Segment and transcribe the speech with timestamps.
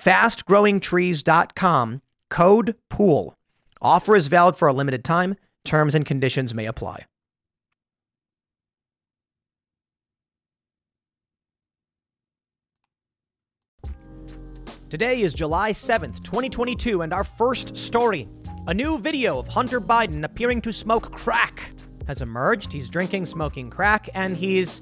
[0.00, 3.34] fastgrowingtrees.com, code POOL.
[3.82, 5.36] Offer is valid for a limited time.
[5.64, 7.04] Terms and conditions may apply.
[14.88, 18.26] Today is July 7th, 2022, and our first story.
[18.66, 21.72] A new video of Hunter Biden appearing to smoke crack
[22.08, 22.72] has emerged.
[22.72, 24.80] He's drinking, smoking crack, and he's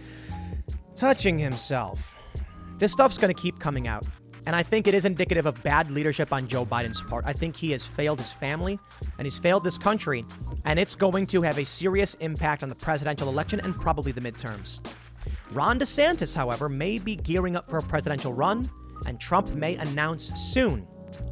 [0.97, 2.17] touching himself.
[2.79, 4.07] This stuff's to keep coming out.
[4.47, 7.25] And I think it is indicative of bad leadership on Joe Biden's part.
[7.27, 8.79] I think he has failed his family
[9.19, 10.25] and he's failed this country.
[10.65, 14.21] And it's going to have a serious impact on the presidential election and probably the
[14.21, 14.81] midterms.
[15.53, 18.71] Ron DeSantis, however, may be gearing up for a presidential run,
[19.07, 20.87] and Trump may announce soon.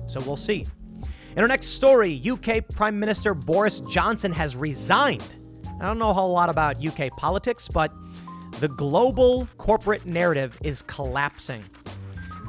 [0.07, 0.67] So we'll see.
[1.37, 5.37] In our next story, UK Prime Minister Boris Johnson has resigned.
[5.81, 7.93] I don't know a whole lot about UK politics, but
[8.61, 11.63] the global corporate narrative is collapsing.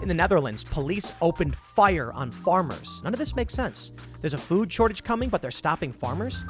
[0.01, 3.01] In the Netherlands, police opened fire on farmers.
[3.03, 3.91] None of this makes sense.
[4.21, 6.45] There's a food shortage coming, but they're stopping farmers?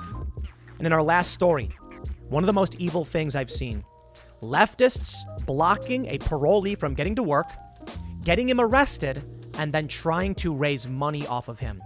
[0.78, 1.72] And in our last story,
[2.30, 3.84] one of the most evil things I've seen
[4.42, 7.50] leftists blocking a parolee from getting to work,
[8.24, 9.24] getting him arrested,
[9.58, 11.82] and then trying to raise money off of him.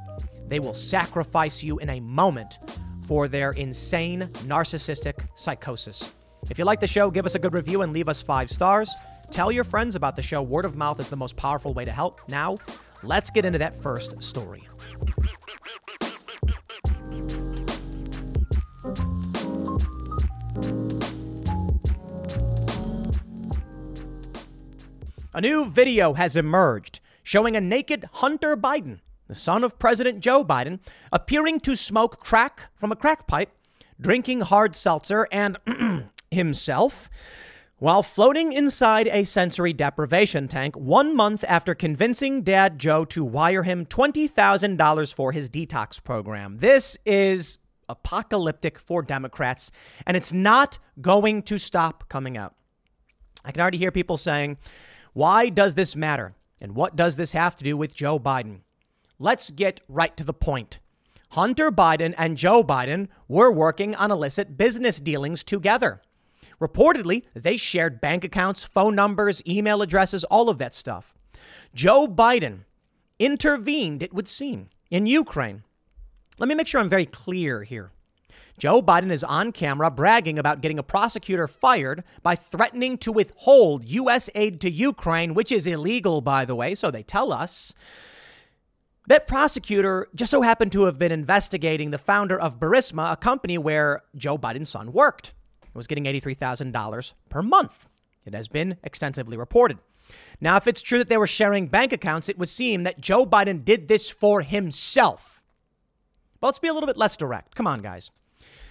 [0.48, 2.60] They will sacrifice you in a moment
[3.06, 6.14] for their insane narcissistic psychosis.
[6.50, 8.94] If you like the show, give us a good review and leave us five stars.
[9.32, 10.42] Tell your friends about the show.
[10.42, 12.20] Word of mouth is the most powerful way to help.
[12.28, 12.58] Now,
[13.02, 14.68] let's get into that first story.
[25.34, 29.00] A new video has emerged showing a naked Hunter Biden,
[29.30, 30.80] the son of President Joe Biden,
[31.14, 33.56] appearing to smoke crack from a crack pipe,
[33.98, 35.58] drinking hard seltzer, and
[36.32, 37.10] himself
[37.82, 43.64] while floating inside a sensory deprivation tank one month after convincing Dad Joe to wire
[43.64, 46.60] him $20,000 for his detox program.
[46.60, 47.58] This is
[47.90, 49.72] apocalyptic for Democrats,
[50.06, 52.54] and it's not going to stop coming out.
[53.44, 54.60] I can already hear people saying,
[55.14, 56.36] Why does this matter?
[56.62, 58.60] And what does this have to do with Joe Biden?
[59.18, 60.80] Let's get right to the point.
[61.30, 66.04] Hunter Biden and Joe Biden were working on illicit business dealings together.
[66.62, 71.16] Reportedly, they shared bank accounts, phone numbers, email addresses, all of that stuff.
[71.74, 72.66] Joe Biden
[73.18, 75.64] intervened, it would seem, in Ukraine.
[76.38, 77.92] Let me make sure I'm very clear here.
[78.60, 83.90] Joe Biden is on camera bragging about getting a prosecutor fired by threatening to withhold
[83.90, 84.30] U.S.
[84.36, 87.74] aid to Ukraine, which is illegal, by the way, so they tell us.
[89.08, 93.58] That prosecutor just so happened to have been investigating the founder of Burisma, a company
[93.58, 95.34] where Joe Biden's son worked
[95.74, 97.88] was getting $83,000 per month.
[98.26, 99.80] It has been extensively reported.
[100.40, 103.26] Now, if it's true that they were sharing bank accounts, it would seem that Joe
[103.26, 105.42] Biden did this for himself.
[106.40, 107.56] But let's be a little bit less direct.
[107.56, 108.12] Come on, guys.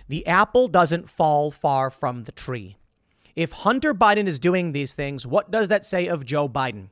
[0.08, 2.76] The apple doesn't fall far from the tree.
[3.36, 6.88] If Hunter Biden is doing these things, what does that say of Joe Biden?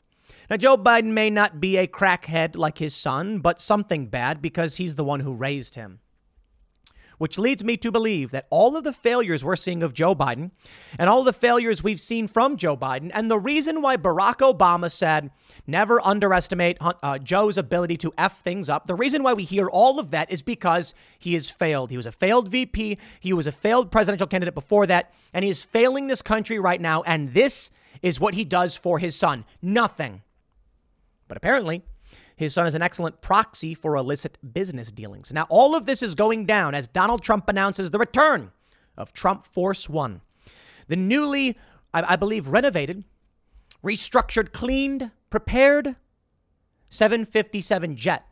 [0.49, 4.77] Now, Joe Biden may not be a crackhead like his son, but something bad because
[4.77, 6.01] he's the one who raised him
[7.19, 10.51] which leads me to believe that all of the failures we're seeing of Joe Biden
[10.99, 14.91] and all the failures we've seen from Joe Biden, and the reason why Barack Obama
[14.91, 15.31] said
[15.67, 19.99] never underestimate uh, Joe's ability to F things up, the reason why we hear all
[19.99, 21.91] of that is because he has failed.
[21.91, 25.51] He was a failed VP, he was a failed presidential candidate before that, and he
[25.51, 27.71] is failing this country right now, and this
[28.03, 30.23] is what he does for his son nothing.
[31.27, 31.83] But apparently,
[32.39, 35.33] his son is an excellent proxy for illicit business dealings.
[35.33, 38.53] Now, all of this is going down as Donald Trump announces the return
[38.97, 40.21] of Trump Force One.
[40.87, 41.57] The newly,
[41.93, 43.03] I, I believe, renovated,
[43.83, 45.97] restructured, cleaned, prepared
[46.91, 48.25] 757 jet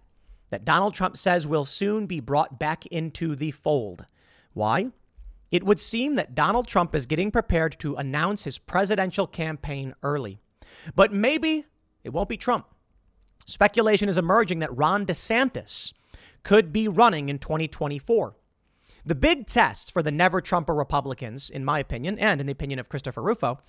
[0.51, 4.07] that Donald Trump says will soon be brought back into the fold.
[4.53, 4.93] Why?
[5.51, 10.39] It would seem that Donald Trump is getting prepared to announce his presidential campaign early.
[10.95, 11.65] But maybe
[12.05, 12.67] it won't be Trump.
[13.47, 15.93] Speculation is emerging that Ron DeSantis
[16.43, 18.35] could be running in 2024.
[19.05, 22.81] The big test for the never Trumper Republicans, in my opinion, and in the opinion
[22.81, 23.61] of Christopher Rufo,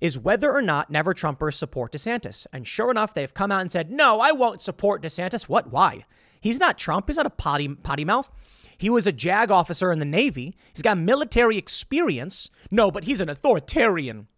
[0.00, 2.46] is whether or not never Trumpers support DeSantis.
[2.52, 5.48] And sure enough, they've come out and said, no, I won't support DeSantis.
[5.48, 5.72] What?
[5.72, 6.04] Why?
[6.40, 7.08] He's not Trump.
[7.08, 8.30] He's not a potty, potty mouth.
[8.78, 10.54] He was a JAG officer in the Navy.
[10.72, 12.48] He's got military experience.
[12.70, 14.28] No, but he's an authoritarian.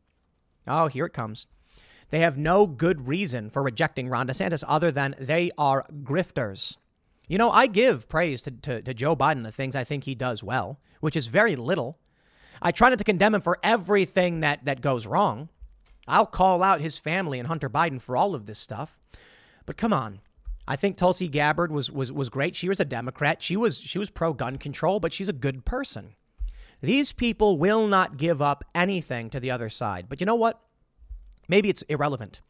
[0.67, 1.47] Oh, here it comes.
[2.11, 6.77] They have no good reason for rejecting Ron DeSantis other than they are grifters.
[7.29, 10.15] You know, I give praise to, to, to, Joe Biden, the things I think he
[10.15, 11.99] does well, which is very little.
[12.63, 15.49] I try not to condemn him for everything that, that goes wrong.
[16.07, 19.01] I'll call out his family and Hunter Biden for all of this stuff.
[19.67, 20.21] But come on.
[20.69, 22.57] I think Tulsi Gabbard was, was, was great.
[22.57, 23.43] She was a Democrat.
[23.43, 26.15] She was, she was pro gun control, but she's a good person.
[26.81, 30.07] These people will not give up anything to the other side.
[30.09, 30.61] But you know what?
[31.49, 32.41] Maybe it's irrelevant.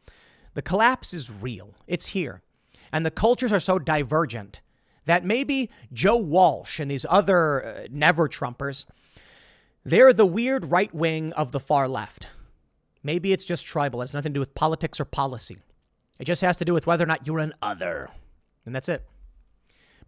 [0.54, 2.42] The collapse is real, it's here.
[2.92, 4.62] And the cultures are so divergent
[5.04, 8.86] that maybe Joe Walsh and these other uh, never Trumpers,
[9.84, 12.28] they're the weird right wing of the far left.
[13.02, 14.00] Maybe it's just tribal.
[14.00, 15.58] It has nothing to do with politics or policy.
[16.18, 18.10] It just has to do with whether or not you're an other.
[18.64, 19.06] And that's it.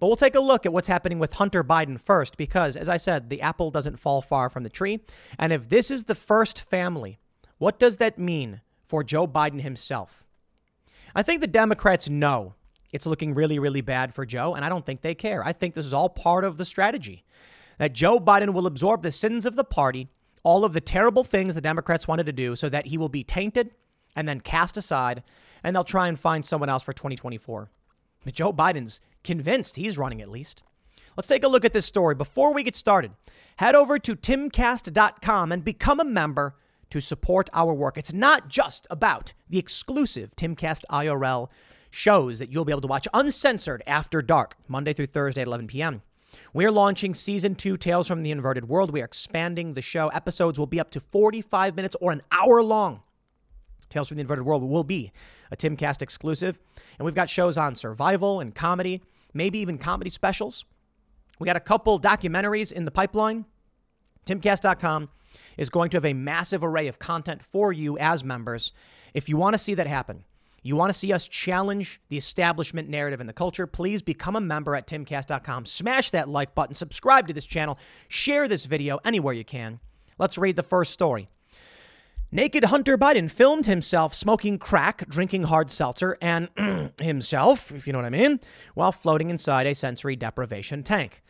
[0.01, 2.97] But we'll take a look at what's happening with Hunter Biden first, because, as I
[2.97, 5.01] said, the apple doesn't fall far from the tree.
[5.39, 7.19] And if this is the first family,
[7.59, 10.25] what does that mean for Joe Biden himself?
[11.15, 12.55] I think the Democrats know
[12.93, 15.45] it's looking really, really bad for Joe, and I don't think they care.
[15.45, 17.25] I think this is all part of the strategy
[17.79, 20.09] that Joe Biden will absorb the sins of the party,
[20.43, 23.25] all of the terrible things the Democrats wanted to do, so that he will be
[23.25, 23.71] tainted
[24.17, 25.23] and then cast aside,
[25.63, 27.71] and they'll try and find someone else for 2024.
[28.25, 30.63] But Joe Biden's convinced he's running at least.
[31.17, 32.15] Let's take a look at this story.
[32.15, 33.13] Before we get started,
[33.57, 36.57] head over to timcast.com and become a member
[36.91, 37.97] to support our work.
[37.97, 41.49] It's not just about the exclusive Timcast IRL
[41.91, 45.67] shows that you'll be able to watch uncensored after dark, Monday through Thursday at 11
[45.67, 46.03] p.m.
[46.53, 48.91] We're launching season two, Tales from the Inverted World.
[48.91, 50.09] We are expanding the show.
[50.09, 53.03] Episodes will be up to 45 minutes or an hour long.
[53.89, 55.13] Tales from the Inverted World will be
[55.51, 56.59] a Timcast exclusive.
[56.99, 59.03] And we've got shows on survival and comedy,
[59.33, 60.65] maybe even comedy specials.
[61.39, 63.47] We got a couple documentaries in the pipeline.
[64.27, 65.09] Timcast.com
[65.59, 68.73] is going to have a massive array of content for you as members.
[69.13, 70.25] If you want to see that happen,
[70.63, 74.41] you want to see us challenge the establishment narrative in the culture, please become a
[74.41, 75.67] member at timcast.com.
[75.67, 77.79] Smash that like button, subscribe to this channel,
[78.09, 79.81] share this video anywhere you can.
[80.19, 81.29] Let's read the first story.
[82.31, 86.51] Naked Hunter Biden filmed himself smoking crack, drinking hard seltzer, and
[87.01, 88.41] himself, if you know what I mean,
[88.75, 91.23] while floating inside a sensory deprivation tank.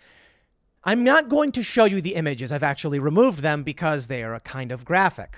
[0.88, 2.50] I'm not going to show you the images.
[2.50, 5.36] I've actually removed them because they are a kind of graphic.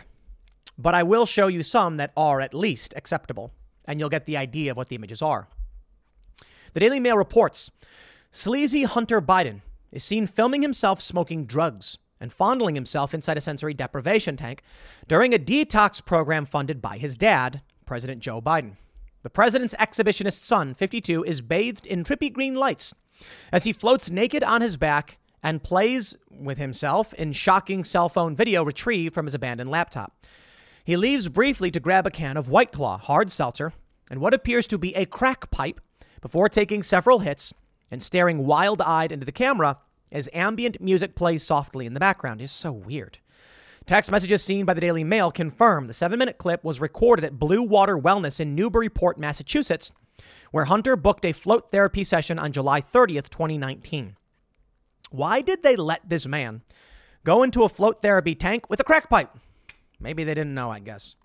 [0.79, 3.51] But I will show you some that are at least acceptable
[3.85, 5.49] and you'll get the idea of what the images are.
[6.73, 7.73] The Daily Mail reports
[8.31, 13.75] sleazy Hunter Biden is seen filming himself smoking drugs and fondling himself inside a sensory
[13.75, 14.63] deprivation tank
[15.09, 18.77] during a detox program funded by his dad, President Joe Biden.
[19.25, 22.95] The president's exhibitionist son, 52, is bathed in trippy green lights
[23.51, 28.37] as he floats naked on his back and plays with himself in shocking cell phone
[28.37, 30.17] video retrieved from his abandoned laptop.
[30.85, 33.73] He leaves briefly to grab a can of White Claw hard seltzer
[34.11, 35.81] and what appears to be a crack pipe
[36.21, 37.55] before taking several hits
[37.91, 39.79] and staring wild eyed into the camera
[40.13, 42.41] as ambient music plays softly in the background.
[42.41, 43.19] It's so weird.
[43.87, 47.39] Text messages seen by the Daily Mail confirm the seven minute clip was recorded at
[47.39, 49.93] Blue Water Wellness in Newburyport, Massachusetts,
[50.51, 54.17] where Hunter booked a float therapy session on July 30th, 2019.
[55.11, 56.63] Why did they let this man
[57.25, 59.31] go into a float therapy tank with a crack pipe?
[59.99, 61.17] Maybe they didn't know, I guess.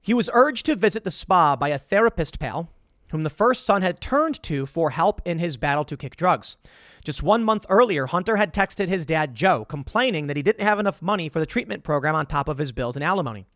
[0.00, 2.70] He was urged to visit the spa by a therapist pal,
[3.10, 6.56] whom the first son had turned to for help in his battle to kick drugs.
[7.04, 10.78] Just one month earlier, Hunter had texted his dad, Joe, complaining that he didn't have
[10.78, 13.46] enough money for the treatment program on top of his bills and alimony.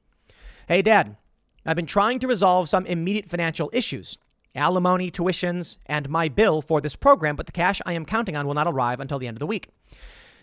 [0.68, 1.16] Hey, Dad,
[1.66, 4.16] I've been trying to resolve some immediate financial issues
[4.54, 8.46] alimony, tuitions, and my bill for this program, but the cash I am counting on
[8.46, 9.68] will not arrive until the end of the week.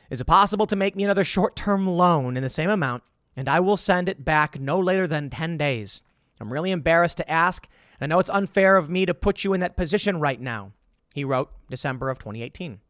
[0.10, 3.04] Is it possible to make me another short term loan in the same amount
[3.40, 6.04] and I will send it back no later than 10 days.
[6.42, 9.54] I'm really embarrassed to ask, and I know it's unfair of me to put you
[9.54, 10.74] in that position right now,
[11.14, 12.82] he wrote December of 2018.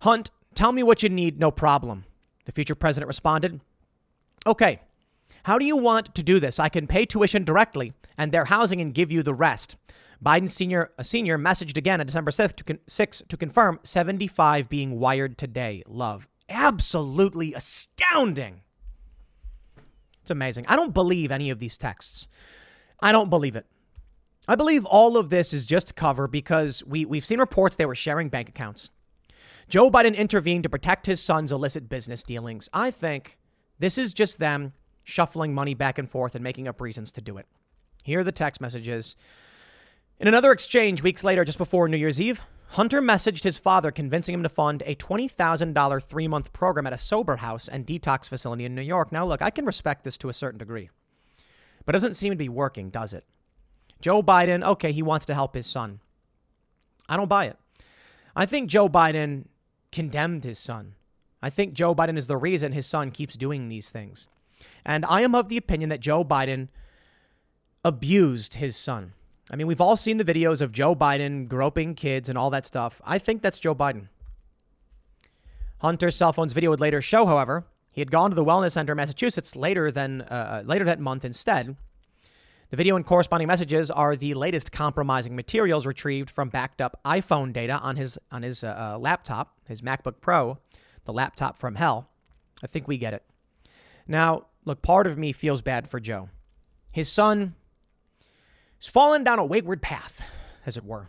[0.00, 2.04] Hunt, tell me what you need, no problem.
[2.44, 3.60] The future president responded,
[4.46, 4.80] Okay,
[5.44, 6.58] how do you want to do this?
[6.58, 9.76] I can pay tuition directly and their housing and give you the rest.
[10.22, 14.68] Biden senior a senior messaged again on December 6th to, con- 6th to confirm 75
[14.68, 15.82] being wired today.
[15.86, 16.28] Love.
[16.48, 18.62] Absolutely astounding.
[20.22, 20.64] It's amazing.
[20.68, 22.28] I don't believe any of these texts.
[23.00, 23.66] I don't believe it.
[24.46, 27.94] I believe all of this is just cover because we, we've seen reports they were
[27.94, 28.90] sharing bank accounts.
[29.68, 32.68] Joe Biden intervened to protect his son's illicit business dealings.
[32.72, 33.38] I think
[33.78, 37.38] this is just them shuffling money back and forth and making up reasons to do
[37.38, 37.46] it.
[38.02, 39.16] Here are the text messages.
[40.20, 44.32] In another exchange weeks later, just before New Year's Eve, Hunter messaged his father, convincing
[44.32, 48.64] him to fund a $20,000 three month program at a sober house and detox facility
[48.64, 49.10] in New York.
[49.10, 50.90] Now, look, I can respect this to a certain degree,
[51.84, 53.24] but it doesn't seem to be working, does it?
[54.00, 56.00] Joe Biden, okay, he wants to help his son.
[57.08, 57.56] I don't buy it.
[58.36, 59.46] I think Joe Biden
[59.90, 60.94] condemned his son.
[61.42, 64.28] I think Joe Biden is the reason his son keeps doing these things.
[64.84, 66.68] And I am of the opinion that Joe Biden
[67.84, 69.12] abused his son.
[69.50, 72.66] I mean, we've all seen the videos of Joe Biden groping kids and all that
[72.66, 73.02] stuff.
[73.04, 74.08] I think that's Joe Biden.
[75.78, 78.92] Hunter's cell phone's video would later show, however, he had gone to the wellness center
[78.92, 81.76] in Massachusetts later than uh, uh, later that month instead.
[82.70, 87.52] The video and corresponding messages are the latest compromising materials retrieved from backed up iPhone
[87.52, 90.58] data on his on his uh, uh laptop, his MacBook Pro,
[91.04, 92.08] the laptop from hell.
[92.62, 93.22] I think we get it.
[94.08, 96.30] Now, look, part of me feels bad for Joe.
[96.90, 97.54] His son
[98.84, 100.20] has fallen down a wayward path,
[100.66, 101.08] as it were.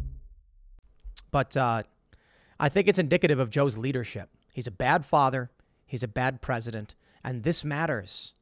[1.31, 1.83] But uh,
[2.59, 4.29] I think it's indicative of Joe's leadership.
[4.53, 5.49] He's a bad father,
[5.85, 8.33] he's a bad president, and this matters.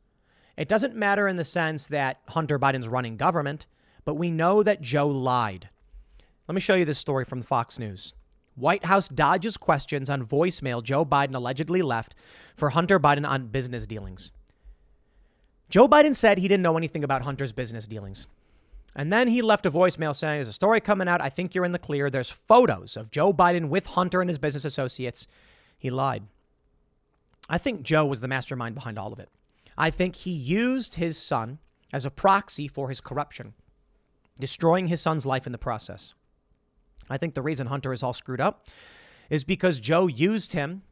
[0.57, 3.65] It doesn't matter in the sense that Hunter Biden's running government,
[4.03, 5.69] but we know that Joe lied.
[6.47, 8.13] Let me show you this story from Fox News.
[8.55, 12.13] White House dodges questions on voicemail Joe Biden allegedly left
[12.57, 14.33] for Hunter Biden on business dealings.
[15.69, 18.27] Joe Biden said he didn't know anything about Hunter's business dealings.
[18.95, 21.21] And then he left a voicemail saying, There's a story coming out.
[21.21, 22.09] I think you're in the clear.
[22.09, 25.27] There's photos of Joe Biden with Hunter and his business associates.
[25.77, 26.23] He lied.
[27.49, 29.29] I think Joe was the mastermind behind all of it.
[29.77, 31.59] I think he used his son
[31.93, 33.53] as a proxy for his corruption,
[34.39, 36.13] destroying his son's life in the process.
[37.09, 38.67] I think the reason Hunter is all screwed up
[39.29, 40.83] is because Joe used him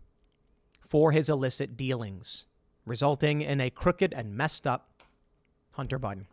[0.79, 2.47] for his illicit dealings,
[2.85, 4.89] resulting in a crooked and messed up
[5.73, 6.25] Hunter Biden.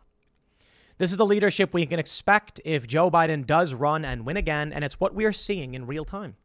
[0.97, 4.71] This is the leadership we can expect if Joe Biden does run and win again,
[4.71, 6.37] and it's what we are seeing in real time.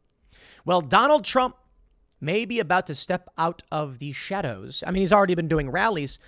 [0.65, 1.55] Well, Donald Trump
[2.19, 4.83] may be about to step out of the shadows.
[4.85, 6.19] I mean, he's already been doing rallies,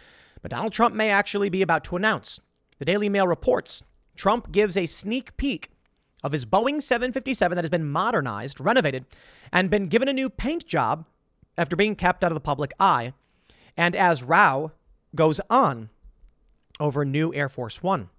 [0.42, 2.40] but Donald Trump may actually be about to announce.
[2.80, 3.84] The Daily Mail reports
[4.16, 5.72] Trump gives a sneak peek
[6.24, 9.06] of his Boeing 757 that has been modernized, renovated,
[9.52, 11.06] and been given a new paint job
[11.58, 13.12] after being kept out of the public eye.
[13.76, 14.72] And as row
[15.14, 15.90] goes on
[16.80, 18.10] over new Air Force One.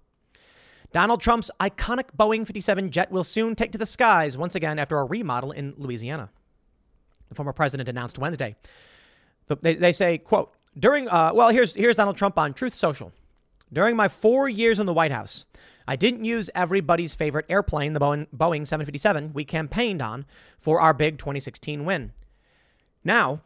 [0.95, 4.97] Donald Trump's iconic Boeing 57 jet will soon take to the skies once again after
[4.97, 6.29] a remodel in Louisiana
[7.27, 8.55] the former president announced Wednesday.
[9.61, 13.11] They, they say, quote, during, uh, well, here's, here's Donald Trump on Truth Social.
[13.73, 15.45] During my four years in the White House,
[15.85, 20.25] I didn't use everybody's favorite airplane, the Boeing, Boeing 757 we campaigned on
[20.57, 22.13] for our big 2016 win.
[23.03, 23.41] Now,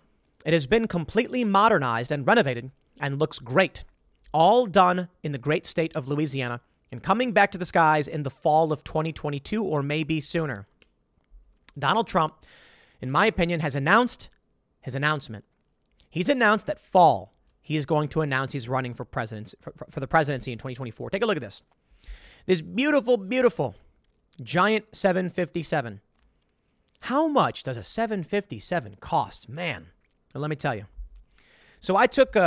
[0.46, 3.86] it has been completely modernized and renovated and looks great.
[4.36, 8.24] All done in the great state of Louisiana and coming back to the skies in
[8.24, 10.68] the fall of 2022 or maybe sooner.
[11.78, 12.44] Donald Trump
[13.02, 14.30] in my opinion, has announced
[14.82, 15.46] his announcement.
[16.10, 20.00] He's announced that fall he is going to announce he's running for presidency for, for
[20.00, 21.10] the presidency in 2024.
[21.10, 21.64] Take a look at this.
[22.46, 23.76] This beautiful, beautiful
[24.42, 26.02] giant 757.
[27.04, 29.88] How much does a 757 cost, man?
[30.34, 30.86] Let me tell you.
[31.80, 32.42] So I took a,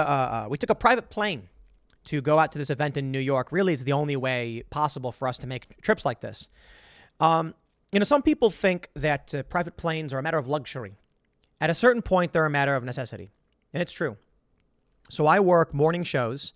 [0.44, 1.48] a we took a private plane
[2.04, 3.52] to go out to this event in New York.
[3.52, 6.48] Really, it's the only way possible for us to make trips like this.
[7.20, 7.54] Um,
[7.92, 10.94] you know, some people think that uh, private planes are a matter of luxury.
[11.60, 13.30] At a certain point, they're a matter of necessity.
[13.72, 14.16] And it's true.
[15.08, 16.54] So I work morning shows.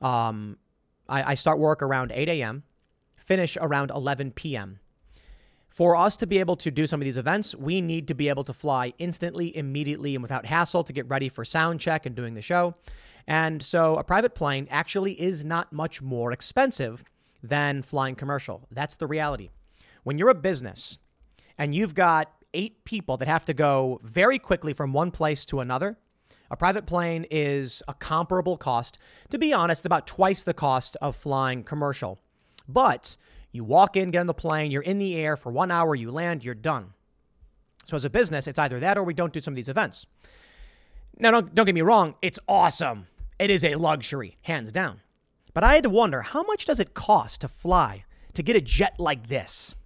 [0.00, 0.58] Um,
[1.08, 2.62] I, I start work around 8 a.m.,
[3.14, 4.78] finish around 11 p.m.
[5.68, 8.28] For us to be able to do some of these events, we need to be
[8.28, 12.14] able to fly instantly, immediately, and without hassle to get ready for sound check and
[12.14, 12.76] doing the show.
[13.26, 17.04] And so a private plane actually is not much more expensive
[17.42, 18.66] than flying commercial.
[18.70, 19.50] That's the reality.
[20.02, 20.98] When you're a business
[21.58, 25.60] and you've got eight people that have to go very quickly from one place to
[25.60, 25.96] another,
[26.50, 28.98] a private plane is a comparable cost.
[29.30, 32.20] To be honest, about twice the cost of flying commercial.
[32.68, 33.16] But
[33.52, 36.10] you walk in, get on the plane, you're in the air for one hour, you
[36.10, 36.92] land, you're done.
[37.86, 40.06] So as a business, it's either that or we don't do some of these events.
[41.18, 43.06] Now, don't, don't get me wrong, it's awesome.
[43.38, 45.00] It is a luxury, hands down.
[45.52, 48.60] But I had to wonder how much does it cost to fly to get a
[48.60, 49.76] jet like this?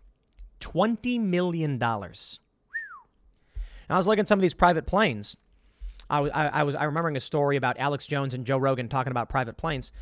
[0.60, 1.78] $20 million.
[1.78, 2.08] Now,
[3.88, 5.36] I was looking at some of these private planes.
[6.10, 9.10] I, I, I was I remembering a story about Alex Jones and Joe Rogan talking
[9.10, 9.92] about private planes.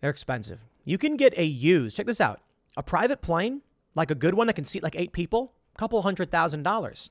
[0.00, 0.60] They're expensive.
[0.84, 2.40] You can get a used, check this out,
[2.76, 3.62] a private plane,
[3.94, 7.10] like a good one that can seat like eight people, a couple hundred thousand dollars.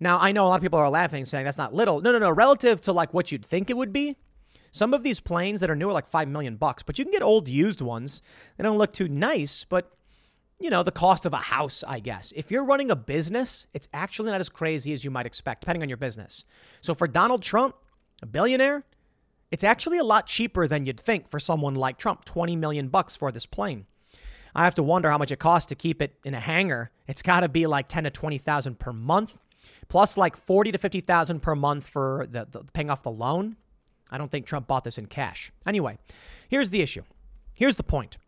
[0.00, 2.00] Now, I know a lot of people are laughing, saying that's not little.
[2.00, 2.30] No, no, no.
[2.30, 4.16] Relative to like what you'd think it would be,
[4.70, 7.12] some of these planes that are new are like five million bucks, but you can
[7.12, 8.22] get old used ones.
[8.56, 9.92] They don't look too nice, but
[10.60, 12.32] you know, the cost of a house, I guess.
[12.34, 15.82] If you're running a business, it's actually not as crazy as you might expect, depending
[15.82, 16.44] on your business.
[16.80, 17.76] So for Donald Trump,
[18.22, 18.84] a billionaire,
[19.50, 23.14] it's actually a lot cheaper than you'd think for someone like Trump, 20 million bucks
[23.14, 23.86] for this plane.
[24.54, 26.90] I have to wonder how much it costs to keep it in a hangar.
[27.06, 29.38] It's got to be like 10 to 20,000 per month,
[29.88, 33.56] plus like 40 to 50,000 per month for the, the paying off the loan.
[34.10, 35.52] I don't think Trump bought this in cash.
[35.66, 35.98] Anyway,
[36.48, 37.02] here's the issue.
[37.54, 38.18] Here's the point.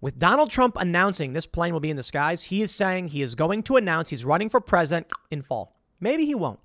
[0.00, 3.22] With Donald Trump announcing this plane will be in the skies, he is saying he
[3.22, 5.76] is going to announce he's running for president in fall.
[6.00, 6.60] Maybe he won't.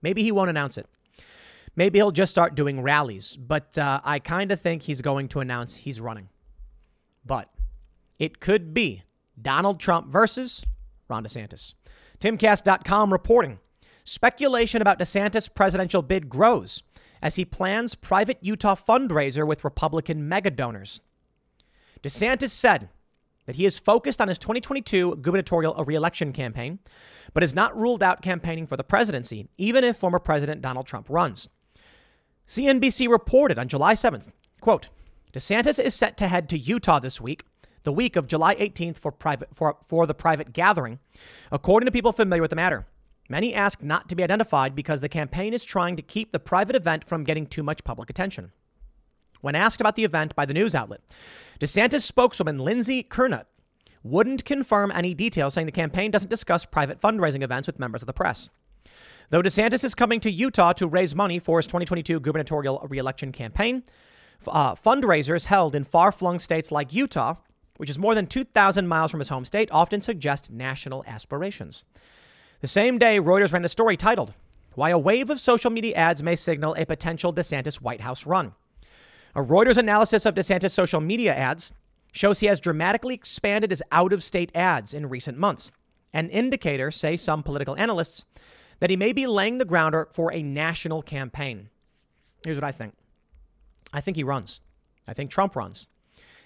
[0.00, 0.86] Maybe he won't announce it.
[1.76, 3.36] Maybe he'll just start doing rallies.
[3.36, 6.28] But uh, I kind of think he's going to announce he's running.
[7.24, 7.50] But
[8.18, 9.02] it could be
[9.40, 10.64] Donald Trump versus
[11.08, 11.74] Ron DeSantis.
[12.18, 13.58] Timcast.com reporting
[14.04, 16.82] speculation about DeSantis' presidential bid grows
[17.22, 21.00] as he plans private Utah fundraiser with Republican mega donors.
[22.02, 22.88] DeSantis said
[23.46, 26.80] that he is focused on his 2022 gubernatorial reelection campaign,
[27.32, 31.08] but has not ruled out campaigning for the presidency, even if former President Donald Trump
[31.08, 31.48] runs.
[32.46, 34.30] CNBC reported on July 7th,
[34.60, 34.90] quote,
[35.32, 37.44] DeSantis is set to head to Utah this week,
[37.84, 40.98] the week of July 18th for, private, for, for the private gathering,
[41.50, 42.86] according to people familiar with the matter.
[43.28, 46.76] Many ask not to be identified because the campaign is trying to keep the private
[46.76, 48.52] event from getting too much public attention.
[49.40, 51.00] When asked about the event by the news outlet,
[51.58, 53.44] DeSantis spokeswoman Lindsey Kernot
[54.04, 58.06] wouldn't confirm any details, saying the campaign doesn't discuss private fundraising events with members of
[58.06, 58.50] the press.
[59.30, 63.84] Though DeSantis is coming to Utah to raise money for his 2022 gubernatorial reelection campaign,
[64.46, 67.36] uh, fundraisers held in far flung states like Utah,
[67.76, 71.84] which is more than 2,000 miles from his home state, often suggest national aspirations.
[72.62, 74.34] The same day, Reuters ran a story titled,
[74.76, 78.52] Why a Wave of Social Media Ads May Signal a Potential DeSantis White House Run.
[79.34, 81.72] A Reuters analysis of DeSantis' social media ads
[82.12, 85.72] shows he has dramatically expanded his out of state ads in recent months.
[86.12, 88.26] An indicator, say some political analysts,
[88.78, 91.68] that he may be laying the groundwork for a national campaign.
[92.44, 92.94] Here's what I think
[93.92, 94.60] I think he runs.
[95.08, 95.88] I think Trump runs.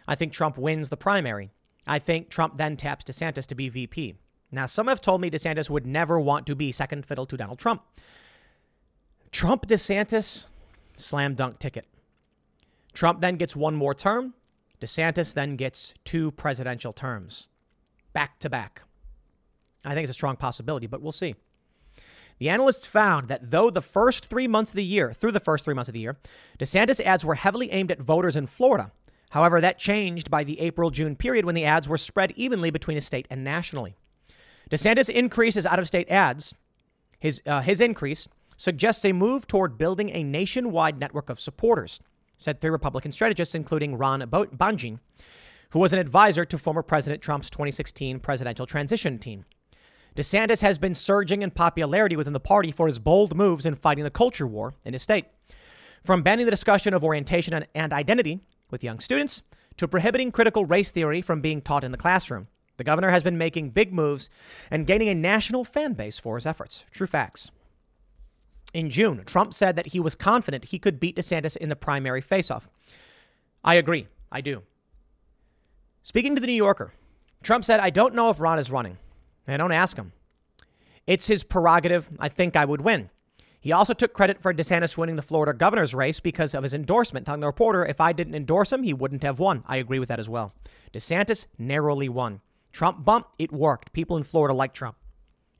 [0.09, 1.51] I think Trump wins the primary.
[1.87, 4.15] I think Trump then taps DeSantis to be VP.
[4.51, 7.59] Now, some have told me DeSantis would never want to be second fiddle to Donald
[7.59, 7.83] Trump.
[9.33, 10.47] Trump DeSantis,
[10.97, 11.87] slam dunk ticket.
[12.95, 14.35] Trump then gets one more term.
[14.81, 17.49] DeSantis then gets two presidential terms
[18.13, 18.83] back to back.
[19.85, 21.35] I think it's a strong possibility, but we'll see.
[22.39, 25.65] The analysts found that though the first three months of the year, through the first
[25.65, 26.17] three months of the year,
[26.59, 28.93] DeSantis ads were heavily aimed at voters in Florida.
[29.31, 32.95] However, that changed by the April June period when the ads were spread evenly between
[32.95, 33.97] his state and nationally.
[34.71, 36.55] DeSantis' increases out of state ads,
[37.19, 42.01] his, uh, his increase, suggests a move toward building a nationwide network of supporters,
[42.37, 44.99] said three Republican strategists, including Ron Bonjean,
[45.71, 49.45] who was an advisor to former President Trump's 2016 presidential transition team.
[50.17, 54.05] DeSantis has been surging in popularity within the party for his bold moves in fighting
[54.05, 55.27] the culture war in his state.
[56.05, 59.43] From banning the discussion of orientation and identity with young students
[59.77, 62.49] to prohibiting critical race theory from being taught in the classroom.
[62.77, 64.29] The governor has been making big moves
[64.71, 66.87] and gaining a national fan base for his efforts.
[66.91, 67.51] True facts.
[68.75, 72.21] In June, Trump said that he was confident he could beat DeSantis in the primary
[72.21, 72.65] faceoff.
[73.65, 74.09] I agree.
[74.31, 74.63] I do.
[76.03, 76.93] Speaking to the New Yorker,
[77.43, 78.99] Trump said, I don't know if Ron is running.
[79.49, 80.13] I don't ask him.
[81.07, 82.09] It's his prerogative.
[82.19, 83.11] I think I would win.
[83.61, 87.27] He also took credit for DeSantis winning the Florida governor's race because of his endorsement,
[87.27, 89.65] telling the reporter, if I didn't endorse him, he wouldn't have won.
[89.67, 90.53] I agree with that as well.
[90.93, 92.41] DeSantis narrowly won.
[92.77, 93.95] Trump bump, it worked.
[93.95, 94.99] People in Florida like Trump.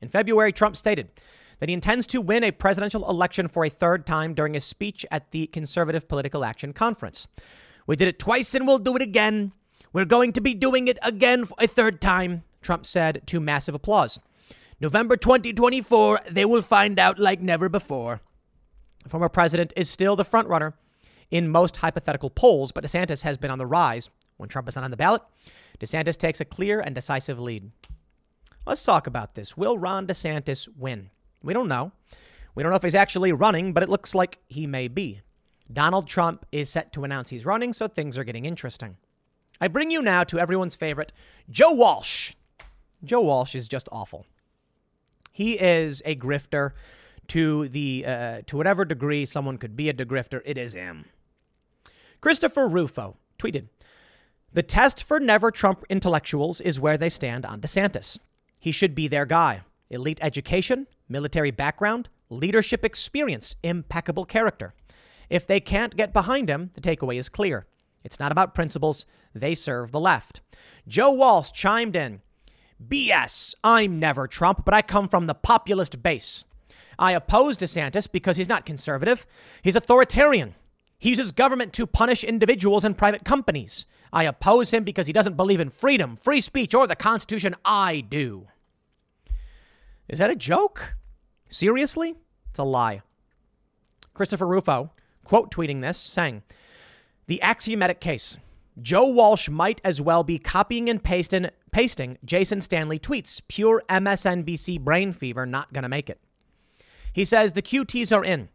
[0.01, 1.09] In February, Trump stated
[1.57, 5.03] that he intends to win a presidential election for a third time during a speech
[5.09, 7.27] at the Conservative Political Action Conference.
[7.87, 9.51] We did it twice and we'll do it again.
[9.93, 13.73] We're going to be doing it again for a third time, Trump said to massive
[13.73, 14.19] applause.
[14.79, 18.21] November 2024, they will find out like never before.
[19.01, 20.73] The former president is still the frontrunner
[21.31, 24.11] in most hypothetical polls, but DeSantis has been on the rise.
[24.37, 25.21] When Trump is not on the ballot,
[25.79, 27.71] DeSantis takes a clear and decisive lead.
[28.65, 29.57] Let's talk about this.
[29.57, 31.09] Will Ron DeSantis win?
[31.43, 31.91] We don't know.
[32.55, 35.21] We don't know if he's actually running, but it looks like he may be.
[35.71, 38.97] Donald Trump is set to announce he's running, so things are getting interesting.
[39.59, 41.13] I bring you now to everyone's favorite,
[41.49, 42.33] Joe Walsh.
[43.03, 44.25] Joe Walsh is just awful.
[45.31, 46.71] He is a grifter
[47.27, 50.41] to the uh, to whatever degree someone could be a grifter.
[50.45, 51.05] It is him.
[52.21, 53.67] Christopher Rufo tweeted,
[54.51, 58.19] "The test for never Trump intellectuals is where they stand on DeSantis.
[58.59, 59.61] He should be their guy.
[59.89, 64.73] Elite education, military background, leadership experience, impeccable character.
[65.29, 67.67] If they can't get behind him, the takeaway is clear.
[68.03, 69.05] It's not about principles.
[69.33, 70.41] They serve the left."
[70.87, 72.21] Joe Walsh chimed in.
[72.85, 73.55] BS.
[73.63, 76.45] I'm never Trump, but I come from the populist base.
[76.99, 79.25] I oppose DeSantis because he's not conservative.
[79.61, 80.55] He's authoritarian.
[80.99, 83.85] He uses government to punish individuals and private companies.
[84.11, 87.55] I oppose him because he doesn't believe in freedom, free speech, or the Constitution.
[87.63, 88.47] I do.
[90.07, 90.95] Is that a joke?
[91.49, 92.15] Seriously?
[92.49, 93.01] It's a lie.
[94.13, 94.91] Christopher Rufo,
[95.23, 96.41] quote tweeting this, saying,
[97.27, 98.37] The axiomatic case.
[98.81, 103.41] Joe Walsh might as well be copying and pasting, pasting Jason Stanley tweets.
[103.47, 106.19] Pure MSNBC brain fever, not to make it.
[107.13, 108.49] He says the QTs are in.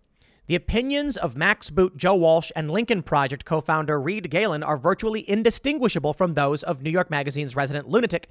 [0.46, 4.76] The opinions of Max Boot, Joe Walsh, and Lincoln Project co founder Reed Galen are
[4.76, 8.28] virtually indistinguishable from those of New York Magazine's resident lunatic,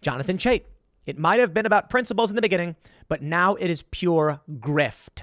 [0.00, 0.64] Jonathan Chait.
[1.06, 2.76] It might have been about principles in the beginning,
[3.08, 5.22] but now it is pure grift.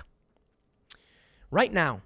[1.51, 2.01] Right now,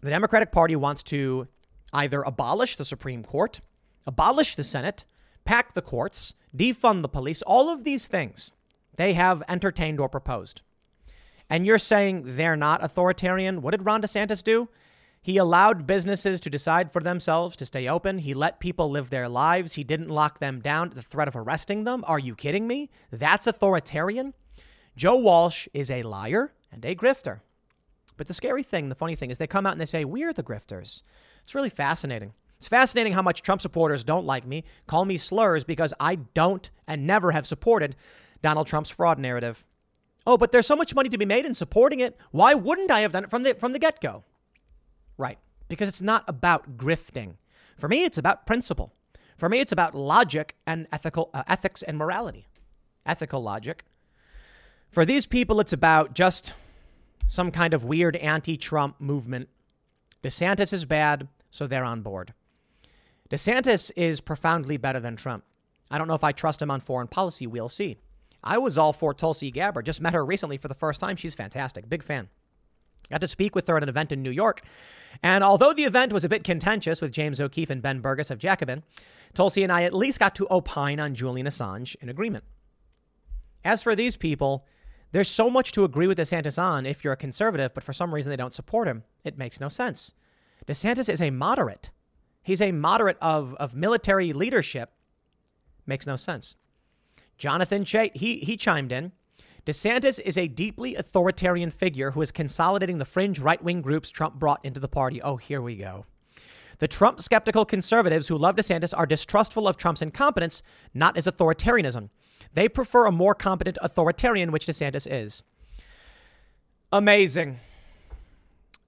[0.00, 1.48] the Democratic Party wants to
[1.92, 3.60] either abolish the Supreme Court,
[4.06, 5.04] abolish the Senate,
[5.44, 8.52] pack the courts, defund the police, all of these things
[8.96, 10.62] they have entertained or proposed.
[11.50, 13.62] And you're saying they're not authoritarian?
[13.62, 14.68] What did Ron DeSantis do?
[15.20, 18.18] He allowed businesses to decide for themselves to stay open.
[18.18, 19.74] He let people live their lives.
[19.74, 22.04] He didn't lock them down to the threat of arresting them.
[22.06, 22.90] Are you kidding me?
[23.10, 24.34] That's authoritarian?
[24.96, 27.40] Joe Walsh is a liar and a grifter.
[28.16, 30.32] But the scary thing, the funny thing is they come out and they say, We're
[30.32, 31.02] the grifters.
[31.42, 32.32] It's really fascinating.
[32.58, 36.68] It's fascinating how much Trump supporters don't like me, call me slurs because I don't
[36.88, 37.94] and never have supported
[38.42, 39.64] Donald Trump's fraud narrative.
[40.28, 42.14] Oh, but there's so much money to be made in supporting it.
[42.32, 44.24] Why wouldn't I have done it from the from the get-go?
[45.16, 45.38] Right.
[45.68, 47.36] Because it's not about grifting.
[47.78, 48.92] For me, it's about principle.
[49.38, 52.46] For me, it's about logic and ethical uh, ethics and morality.
[53.06, 53.86] Ethical logic.
[54.90, 56.52] For these people, it's about just
[57.26, 59.48] some kind of weird anti-Trump movement.
[60.22, 62.34] DeSantis is bad so they're on board.
[63.30, 65.44] DeSantis is profoundly better than Trump.
[65.90, 67.46] I don't know if I trust him on foreign policy.
[67.46, 67.96] We'll see.
[68.42, 69.86] I was all for Tulsi Gabbard.
[69.86, 71.16] Just met her recently for the first time.
[71.16, 71.88] She's fantastic.
[71.88, 72.28] Big fan.
[73.10, 74.62] Got to speak with her at an event in New York.
[75.22, 78.38] And although the event was a bit contentious with James O'Keefe and Ben Burgis of
[78.38, 78.84] Jacobin,
[79.34, 82.44] Tulsi and I at least got to opine on Julian Assange in agreement.
[83.64, 84.66] As for these people,
[85.12, 88.14] there's so much to agree with DeSantis on if you're a conservative, but for some
[88.14, 89.04] reason they don't support him.
[89.24, 90.12] It makes no sense.
[90.66, 91.90] DeSantis is a moderate.
[92.42, 94.92] He's a moderate of, of military leadership.
[95.86, 96.56] Makes no sense.
[97.38, 99.12] Jonathan Chait, he, he chimed in.
[99.64, 104.34] DeSantis is a deeply authoritarian figure who is consolidating the fringe right wing groups Trump
[104.34, 105.22] brought into the party.
[105.22, 106.06] Oh, here we go.
[106.78, 110.62] The Trump skeptical conservatives who love DeSantis are distrustful of Trump's incompetence,
[110.94, 112.08] not his authoritarianism.
[112.54, 115.44] They prefer a more competent authoritarian, which DeSantis is.
[116.92, 117.60] Amazing.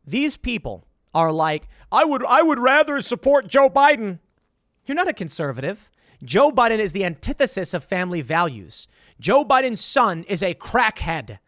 [0.07, 4.21] These people are like, I would I would rather support Joe Biden.
[4.87, 5.91] You're not a conservative.
[6.23, 8.87] Joe Biden is the antithesis of family values.
[9.19, 11.39] Joe Biden's son is a crackhead,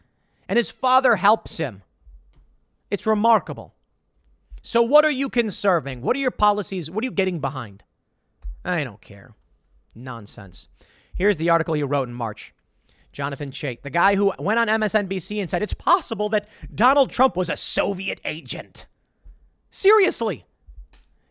[0.49, 1.83] and his father helps him.
[2.91, 3.75] It's remarkable.
[4.63, 6.03] So, what are you conserving?
[6.03, 6.91] What are your policies?
[6.91, 7.85] What are you getting behind?
[8.65, 9.35] I don't care.
[9.95, 10.69] Nonsense.
[11.15, 12.55] Here's the article he wrote in March.
[13.13, 17.37] Jonathan Chait, the guy who went on MSNBC and said it's possible that Donald Trump
[17.37, 18.87] was a Soviet agent.
[19.69, 20.47] Seriously.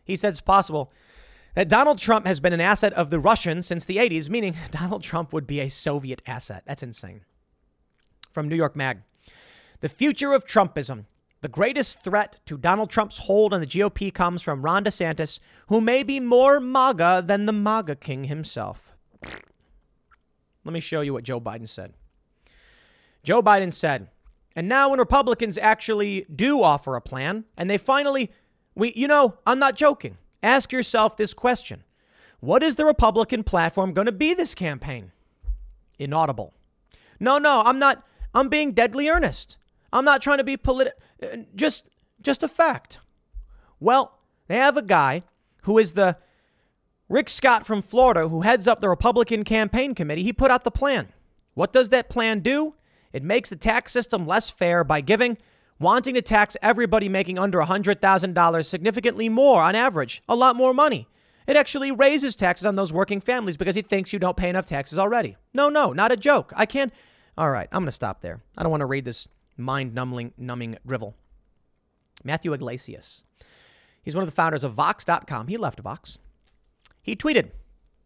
[0.04, 0.92] He He said it's possible
[1.54, 5.02] that Donald Trump has been an asset of the Russians since the 80s, meaning Donald
[5.02, 6.62] Trump would be a Soviet asset.
[6.66, 7.22] That's insane.
[8.30, 9.02] From New York Mag
[9.80, 11.04] The future of Trumpism.
[11.42, 15.80] The greatest threat to Donald Trump's hold on the GOP comes from Ron DeSantis, who
[15.80, 18.94] may be more MAGA than the MAGA king himself.
[20.64, 21.94] Let me show you what Joe Biden said.
[23.24, 24.08] Joe Biden said,
[24.54, 28.30] and now when Republicans actually do offer a plan and they finally,
[28.76, 30.18] we, you know, I'm not joking.
[30.42, 31.84] Ask yourself this question
[32.40, 35.12] What is the Republican platform going to be this campaign?
[35.98, 36.54] Inaudible.
[37.20, 38.04] No, no, I'm not.
[38.34, 39.58] I'm being deadly earnest.
[39.92, 41.00] I'm not trying to be political.
[41.22, 41.88] Uh, just,
[42.20, 42.98] just a fact.
[43.78, 45.22] Well, they have a guy
[45.64, 46.16] who is the
[47.08, 50.22] Rick Scott from Florida, who heads up the Republican campaign committee.
[50.22, 51.12] He put out the plan.
[51.54, 52.74] What does that plan do?
[53.12, 55.36] It makes the tax system less fair by giving
[55.82, 61.08] wanting to tax everybody making under $100,000 significantly more on average, a lot more money.
[61.46, 64.66] It actually raises taxes on those working families because he thinks you don't pay enough
[64.66, 65.36] taxes already.
[65.52, 66.52] No, no, not a joke.
[66.56, 66.92] I can't.
[67.36, 68.40] All right, I'm going to stop there.
[68.56, 71.14] I don't want to read this mind numbing, numbing drivel.
[72.24, 73.24] Matthew Yglesias.
[74.02, 75.48] He's one of the founders of Vox.com.
[75.48, 76.18] He left Vox.
[77.02, 77.50] He tweeted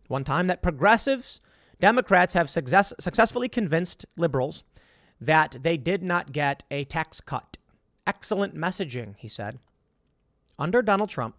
[0.09, 1.41] one time that progressives,
[1.81, 4.63] Democrats have success, successfully convinced liberals
[5.21, 7.56] that they did not get a tax cut.
[8.07, 9.59] Excellent messaging, he said.
[10.59, 11.37] Under Donald Trump,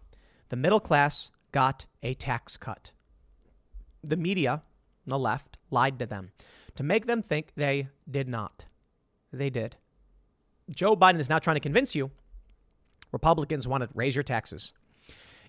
[0.48, 2.92] the middle class got a tax cut.
[4.04, 4.62] The media,
[5.06, 6.30] the left, lied to them
[6.76, 8.66] to make them think they did not.
[9.32, 9.76] They did.
[10.70, 12.10] Joe Biden is now trying to convince you
[13.10, 14.72] Republicans want to raise your taxes.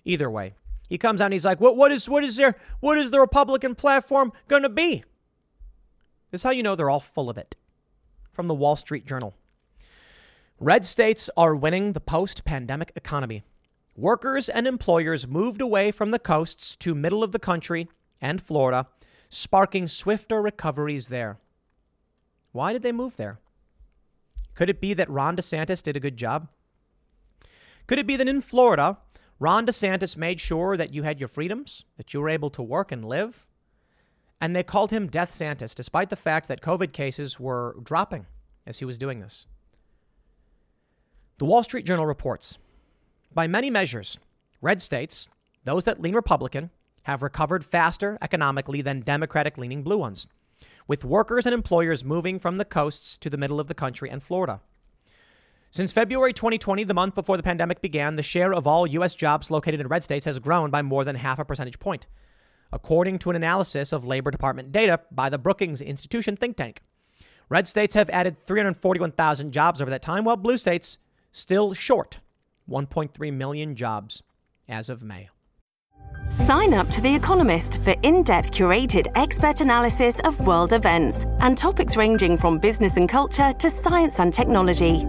[0.04, 0.54] Either way,
[0.88, 1.76] he comes out and he's like, "What?
[1.76, 2.08] What is?
[2.08, 2.56] What is there?
[2.80, 5.04] What is the Republican platform going to be?"
[6.30, 7.54] This is how you know they're all full of it
[8.32, 9.34] from the Wall Street Journal.
[10.62, 13.44] Red states are winning the post pandemic economy.
[13.96, 17.88] Workers and employers moved away from the coasts to middle of the country
[18.20, 18.86] and Florida,
[19.30, 21.38] sparking swifter recoveries there.
[22.52, 23.40] Why did they move there?
[24.54, 26.48] Could it be that Ron DeSantis did a good job?
[27.86, 28.98] Could it be that in Florida,
[29.38, 32.92] Ron DeSantis made sure that you had your freedoms, that you were able to work
[32.92, 33.46] and live,
[34.42, 38.26] and they called him Death Santis, despite the fact that COVID cases were dropping
[38.66, 39.46] as he was doing this.
[41.40, 42.58] The Wall Street Journal reports
[43.32, 44.18] by many measures,
[44.60, 45.26] red states,
[45.64, 46.68] those that lean Republican,
[47.04, 50.26] have recovered faster economically than Democratic leaning blue ones,
[50.86, 54.22] with workers and employers moving from the coasts to the middle of the country and
[54.22, 54.60] Florida.
[55.70, 59.14] Since February 2020, the month before the pandemic began, the share of all U.S.
[59.14, 62.06] jobs located in red states has grown by more than half a percentage point
[62.70, 66.82] according to an analysis of Labor Department data by the Brookings Institution think tank.
[67.48, 70.98] Red states have added 341,000 jobs over that time, while blue states
[71.32, 72.20] still short
[72.68, 74.22] 1.3 million jobs
[74.68, 75.28] as of May.
[76.30, 81.58] Sign up to The Economist for in depth curated expert analysis of world events and
[81.58, 85.06] topics ranging from business and culture to science and technology.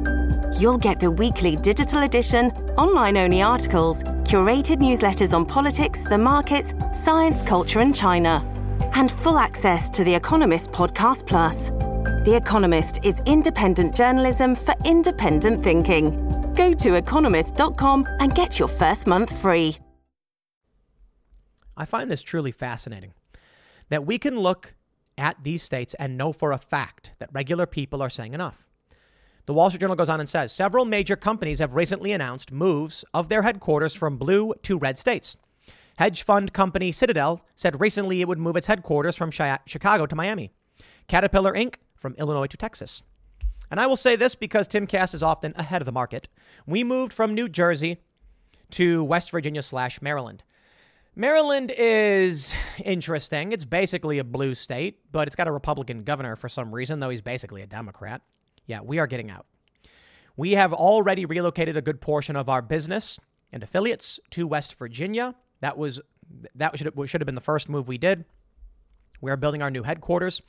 [0.59, 6.73] You'll get the weekly digital edition, online only articles, curated newsletters on politics, the markets,
[7.03, 8.43] science, culture, and China,
[8.95, 11.71] and full access to The Economist Podcast Plus.
[12.03, 16.11] The Economist is independent journalism for independent thinking.
[16.55, 19.77] Go to economist.com and get your first month free.
[21.77, 23.13] I find this truly fascinating
[23.89, 24.75] that we can look
[25.17, 28.67] at these states and know for a fact that regular people are saying enough.
[29.45, 33.03] The Wall Street Journal goes on and says several major companies have recently announced moves
[33.13, 35.37] of their headquarters from blue to red states.
[35.97, 40.51] Hedge fund company Citadel said recently it would move its headquarters from Chicago to Miami.
[41.07, 41.75] Caterpillar Inc.
[42.01, 43.03] from Illinois to Texas.
[43.69, 46.27] And I will say this because Timcast is often ahead of the market.
[46.65, 48.01] We moved from New Jersey
[48.71, 50.43] to West Virginia slash Maryland.
[51.15, 53.51] Maryland is interesting.
[53.51, 57.09] It's basically a blue state, but it's got a Republican governor for some reason, though
[57.09, 58.21] he's basically a Democrat.
[58.65, 59.45] Yeah, we are getting out.
[60.35, 63.19] We have already relocated a good portion of our business
[63.51, 65.35] and affiliates to West Virginia.
[65.59, 66.01] That was
[66.55, 68.25] that should have, should have been the first move we did.
[69.19, 70.41] We are building our new headquarters,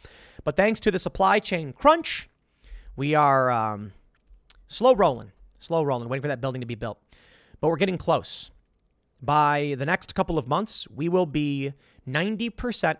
[0.45, 2.29] but thanks to the supply chain crunch,
[2.97, 3.93] we are um,
[4.67, 6.99] slow rolling, slow rolling, waiting for that building to be built.
[7.61, 8.51] But we're getting close.
[9.21, 11.75] By the next couple of months, we will be
[12.09, 12.51] 90%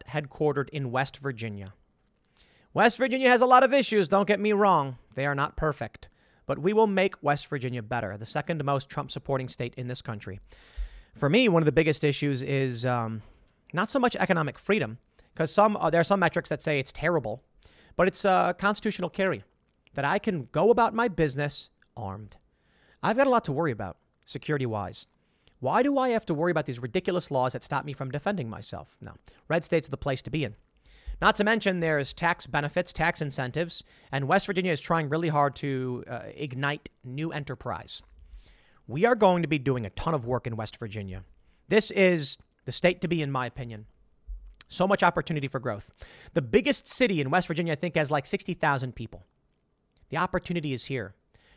[0.09, 1.75] headquartered in West Virginia.
[2.73, 4.97] West Virginia has a lot of issues, don't get me wrong.
[5.15, 6.09] They are not perfect.
[6.47, 10.01] But we will make West Virginia better, the second most Trump supporting state in this
[10.01, 10.41] country.
[11.15, 13.23] For me, one of the biggest issues is um,
[13.73, 14.99] not so much economic freedom,
[15.33, 17.43] because some uh, there are some metrics that say it's terrible,
[17.97, 19.45] but it's a constitutional carry
[19.95, 22.37] that I can go about my business armed.
[23.03, 25.07] I've got a lot to worry about security wise.
[25.61, 28.51] Why do I have to worry about these ridiculous laws that stop me from defending
[28.51, 28.97] myself?
[29.01, 29.13] No.
[29.49, 30.57] Red states are the place to be in.
[31.21, 35.55] Not to mention, there's tax benefits, tax incentives, and West Virginia is trying really hard
[35.57, 38.03] to uh, ignite new enterprise.
[38.89, 41.23] We are going to be doing a ton of work in West Virginia.
[41.69, 43.87] This is the state to be, in my opinion.
[44.73, 45.91] So much opportunity for growth.
[46.35, 49.27] The biggest city in West Virginia, I think, has like 60,000 people.
[50.09, 51.15] The opportunity is here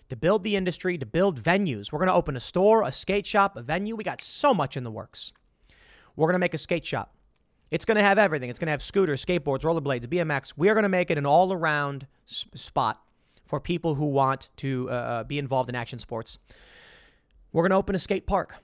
[0.10, 1.92] to build the industry, to build venues.
[1.92, 3.96] We're going to open a store, a skate shop, a venue.
[3.96, 5.34] We got so much in the works.
[6.16, 7.16] We're going to make a skate shop.
[7.72, 8.50] It's going to have everything.
[8.50, 10.54] It's going to have scooters, skateboards, rollerblades, BMX.
[10.56, 13.02] We are going to make it an all around spot
[13.44, 16.38] for people who want to uh, uh, be involved in action sports.
[17.52, 18.56] We're going to open a skate park.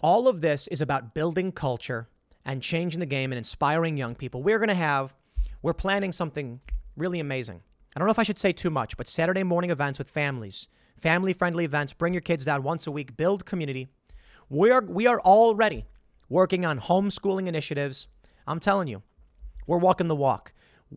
[0.00, 2.08] All of this is about building culture
[2.44, 4.42] and changing the game and inspiring young people.
[4.42, 5.14] We're going to have,
[5.62, 6.60] we're planning something
[6.96, 7.62] really amazing.
[7.94, 10.68] I don't know if I should say too much, but Saturday morning events with families,
[11.00, 13.88] family friendly events, bring your kids down once a week, build community.
[14.48, 15.86] We are, we are already
[16.28, 18.08] working on homeschooling initiatives.
[18.46, 19.02] I'm telling you,
[19.66, 20.52] we're walking the walk.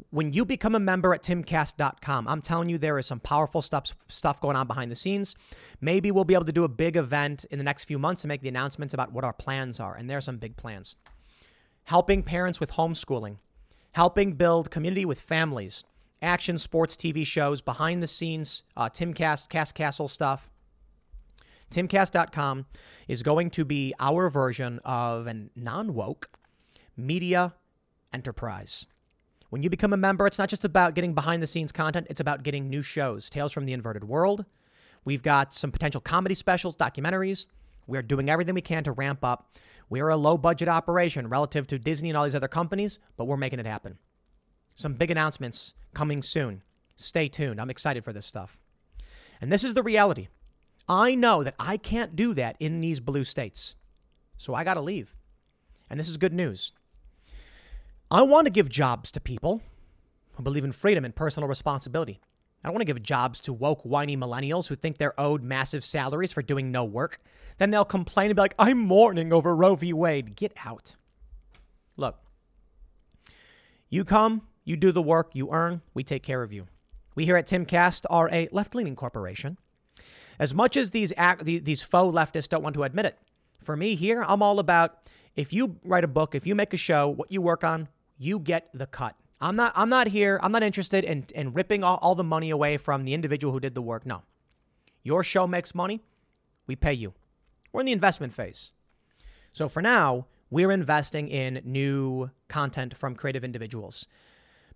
[0.10, 3.94] When you become a member at timcast.com, I'm telling you there is some powerful stuff
[4.08, 5.36] stuff going on behind the scenes.
[5.82, 8.30] Maybe we'll be able to do a big event in the next few months and
[8.30, 9.96] make the announcements about what our plans are.
[9.96, 10.96] And there are some big plans.
[11.86, 13.38] Helping parents with homeschooling,
[13.92, 15.84] helping build community with families,
[16.22, 20.50] action sports TV shows, behind the scenes, uh, Timcast, Cast Castle stuff.
[21.72, 22.68] Timcast.com
[23.08, 26.30] is going to be our version of a non woke
[26.96, 27.54] media
[28.14, 28.88] enterprise.
[29.50, 32.22] When you become a member, it's not just about getting behind the scenes content, it's
[32.22, 33.30] about getting new shows.
[33.30, 34.46] Tales from the Inverted World.
[35.06, 37.46] We've got some potential comedy specials, documentaries.
[37.88, 39.56] We're doing everything we can to ramp up.
[39.90, 43.38] We're a low budget operation relative to Disney and all these other companies, but we're
[43.38, 43.98] making it happen.
[44.74, 46.64] Some big announcements coming soon.
[46.96, 47.60] Stay tuned.
[47.60, 48.62] I'm excited for this stuff.
[49.42, 50.30] And this is the reality.
[50.88, 53.76] I know that I can't do that in these blue states.
[54.38, 55.16] So I got to leave.
[55.90, 56.72] And this is good news.
[58.10, 59.62] I want to give jobs to people
[60.34, 62.20] who believe in freedom and personal responsibility.
[62.64, 65.84] I don't want to give jobs to woke, whiny millennials who think they're owed massive
[65.84, 67.20] salaries for doing no work.
[67.58, 69.92] Then they'll complain and be like, I'm mourning over Roe v.
[69.92, 70.36] Wade.
[70.36, 70.96] Get out.
[71.98, 72.18] Look,
[73.90, 76.68] you come, you do the work, you earn, we take care of you.
[77.16, 79.58] We here at Timcast are a left leaning corporation.
[80.40, 83.18] As much as these, these faux leftists don't want to admit it,
[83.60, 84.98] for me here, I'm all about
[85.36, 88.40] if you write a book, if you make a show, what you work on, you
[88.40, 89.16] get the cut.
[89.44, 92.50] I'm not I'm not here, I'm not interested in, in ripping all, all the money
[92.50, 94.06] away from the individual who did the work.
[94.06, 94.24] No.
[95.04, 96.02] Your show makes money,
[96.66, 97.14] we pay you.
[97.74, 98.72] We're in the investment phase.
[99.52, 104.08] So for now, we're investing in new content from creative individuals.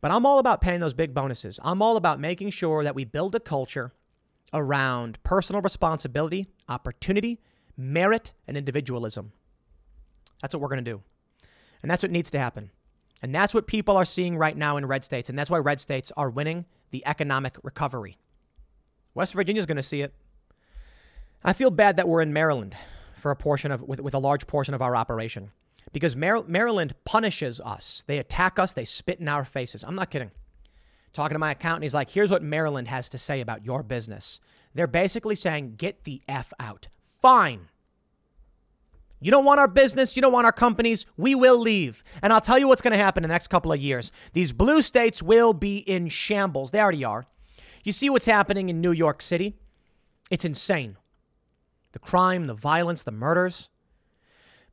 [0.01, 1.59] But I'm all about paying those big bonuses.
[1.63, 3.93] I'm all about making sure that we build a culture
[4.53, 7.39] around personal responsibility, opportunity,
[7.77, 9.31] merit, and individualism.
[10.41, 11.01] That's what we're going to do.
[11.81, 12.71] And that's what needs to happen.
[13.21, 15.29] And that's what people are seeing right now in red states.
[15.29, 18.17] And that's why red states are winning the economic recovery.
[19.13, 20.13] West Virginia is going to see it.
[21.43, 22.77] I feel bad that we're in Maryland
[23.15, 25.51] for a portion of, with, with a large portion of our operation
[25.91, 28.03] because Mar- Maryland punishes us.
[28.07, 29.83] They attack us, they spit in our faces.
[29.83, 30.31] I'm not kidding.
[31.13, 34.39] Talking to my accountant, he's like, here's what Maryland has to say about your business.
[34.73, 36.89] They're basically saying, get the F out.
[37.21, 37.69] Fine.
[39.19, 42.03] You don't want our business, you don't want our companies, we will leave.
[42.21, 44.11] And I'll tell you what's going to happen in the next couple of years.
[44.33, 46.71] These blue states will be in shambles.
[46.71, 47.25] They already are.
[47.83, 49.55] You see what's happening in New York City?
[50.29, 50.97] It's insane.
[51.93, 53.69] The crime, the violence, the murders.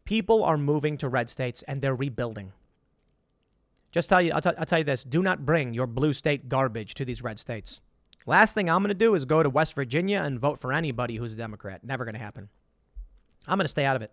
[0.05, 2.53] People are moving to red states and they're rebuilding.
[3.93, 6.49] Just tell you, I'll, t- I'll tell you this: do not bring your blue state
[6.49, 7.81] garbage to these red states.
[8.27, 11.17] Last thing I'm going to do is go to West Virginia and vote for anybody
[11.17, 11.85] who's a Democrat.
[11.85, 12.49] Never going to happen.
[13.47, 14.11] I'm going to stay out of it.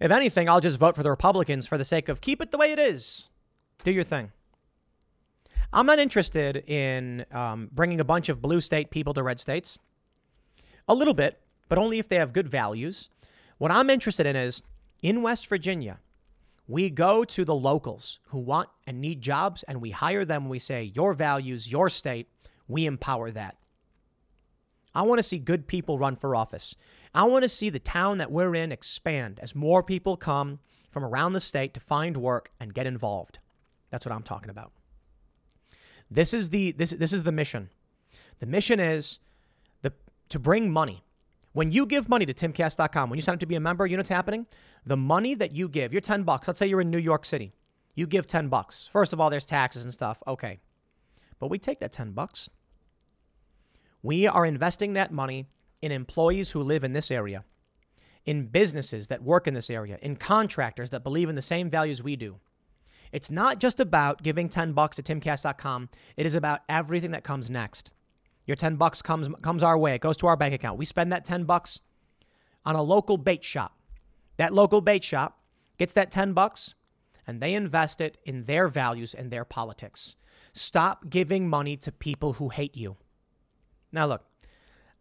[0.00, 2.58] If anything, I'll just vote for the Republicans for the sake of keep it the
[2.58, 3.28] way it is.
[3.82, 4.32] Do your thing.
[5.72, 9.78] I'm not interested in um, bringing a bunch of blue state people to red states.
[10.88, 13.10] A little bit, but only if they have good values.
[13.58, 14.62] What I'm interested in is
[15.02, 15.98] in West Virginia,
[16.66, 20.48] we go to the locals who want and need jobs and we hire them.
[20.48, 22.28] We say, Your values, your state,
[22.68, 23.56] we empower that.
[24.94, 26.76] I want to see good people run for office.
[27.14, 30.58] I want to see the town that we're in expand as more people come
[30.90, 33.38] from around the state to find work and get involved.
[33.90, 34.72] That's what I'm talking about.
[36.10, 37.70] This is the this this is the mission.
[38.40, 39.20] The mission is
[39.82, 39.92] the
[40.28, 41.04] to bring money.
[41.52, 43.96] When you give money to timcast.com, when you sign up to be a member, you
[43.96, 44.46] know what's happening?
[44.84, 46.48] The money that you give, you're 10 bucks.
[46.48, 47.54] Let's say you're in New York City.
[47.94, 48.88] You give 10 bucks.
[48.92, 50.20] First of all, there's taxes and stuff.
[50.26, 50.58] Okay.
[51.38, 52.50] But we take that 10 bucks
[54.04, 55.46] we are investing that money
[55.84, 57.44] in employees who live in this area,
[58.24, 62.02] in businesses that work in this area, in contractors that believe in the same values
[62.02, 62.40] we do.
[63.12, 65.90] It's not just about giving 10 bucks to timcast.com.
[66.16, 67.92] It is about everything that comes next.
[68.46, 69.94] Your 10 bucks comes comes our way.
[69.94, 70.78] It goes to our bank account.
[70.78, 71.82] We spend that 10 bucks
[72.64, 73.78] on a local bait shop.
[74.38, 75.38] That local bait shop
[75.78, 76.74] gets that 10 bucks
[77.26, 80.16] and they invest it in their values and their politics.
[80.54, 82.96] Stop giving money to people who hate you.
[83.92, 84.24] Now look,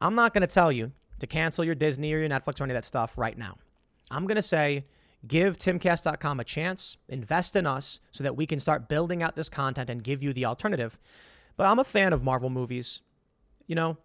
[0.03, 2.73] I'm not going to tell you to cancel your Disney or your Netflix or any
[2.73, 3.57] of that stuff right now.
[4.11, 4.85] I'm going to say
[5.25, 9.47] give timcast.com a chance, invest in us so that we can start building out this
[9.47, 10.99] content and give you the alternative.
[11.55, 13.01] But I'm a fan of Marvel movies.
[13.65, 13.97] You know,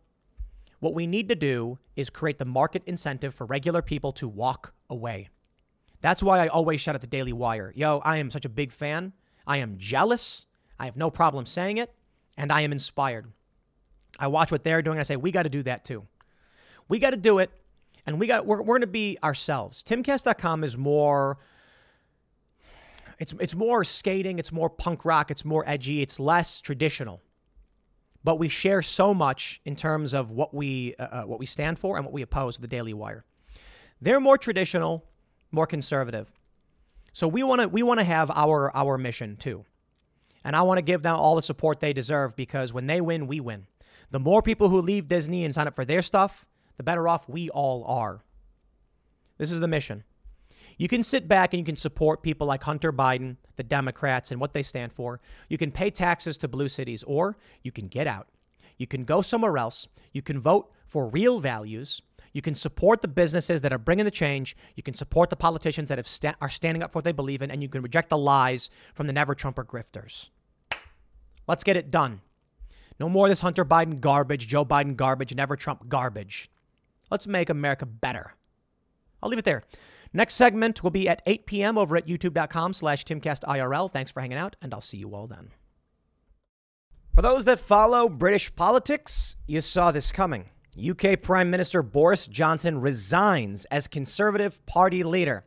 [0.78, 4.74] what we need to do is create the market incentive for regular people to walk
[4.88, 5.30] away.
[6.00, 8.70] That's why I always shout at the Daily Wire Yo, I am such a big
[8.70, 9.14] fan.
[9.48, 10.46] I am jealous.
[10.78, 11.92] I have no problem saying it.
[12.36, 13.32] And I am inspired.
[14.18, 14.98] I watch what they're doing.
[14.98, 16.06] I say, we got to do that too.
[16.88, 17.50] We got to do it,
[18.06, 19.82] and we got we're, we're going to be ourselves.
[19.84, 21.38] Timcast.com is more.
[23.18, 24.38] It's it's more skating.
[24.38, 25.30] It's more punk rock.
[25.30, 26.02] It's more edgy.
[26.02, 27.20] It's less traditional.
[28.24, 31.78] But we share so much in terms of what we uh, uh what we stand
[31.78, 33.24] for and what we oppose the Daily Wire.
[34.00, 35.04] They're more traditional,
[35.50, 36.32] more conservative.
[37.12, 39.64] So we want to we want to have our our mission too.
[40.44, 43.26] And I want to give them all the support they deserve because when they win,
[43.26, 43.66] we win.
[44.10, 46.46] The more people who leave Disney and sign up for their stuff,
[46.76, 48.22] the better off we all are.
[49.36, 50.04] This is the mission.
[50.78, 54.40] You can sit back and you can support people like Hunter Biden, the Democrats, and
[54.40, 55.20] what they stand for.
[55.48, 58.28] You can pay taxes to blue cities, or you can get out.
[58.76, 59.88] You can go somewhere else.
[60.12, 62.00] You can vote for real values.
[62.32, 64.56] You can support the businesses that are bringing the change.
[64.76, 67.50] You can support the politicians that sta- are standing up for what they believe in,
[67.50, 70.30] and you can reject the lies from the never Trumper grifters.
[71.48, 72.20] Let's get it done.
[73.00, 76.50] No more this Hunter Biden garbage, Joe Biden garbage, never Trump garbage.
[77.10, 78.34] Let's make America better.
[79.22, 79.62] I'll leave it there.
[80.12, 81.78] Next segment will be at 8 p.m.
[81.78, 83.92] over at youtube.com slash timcastirl.
[83.92, 85.50] Thanks for hanging out, and I'll see you all then.
[87.14, 90.50] For those that follow British politics, you saw this coming.
[90.78, 95.44] UK Prime Minister Boris Johnson resigns as Conservative Party leader.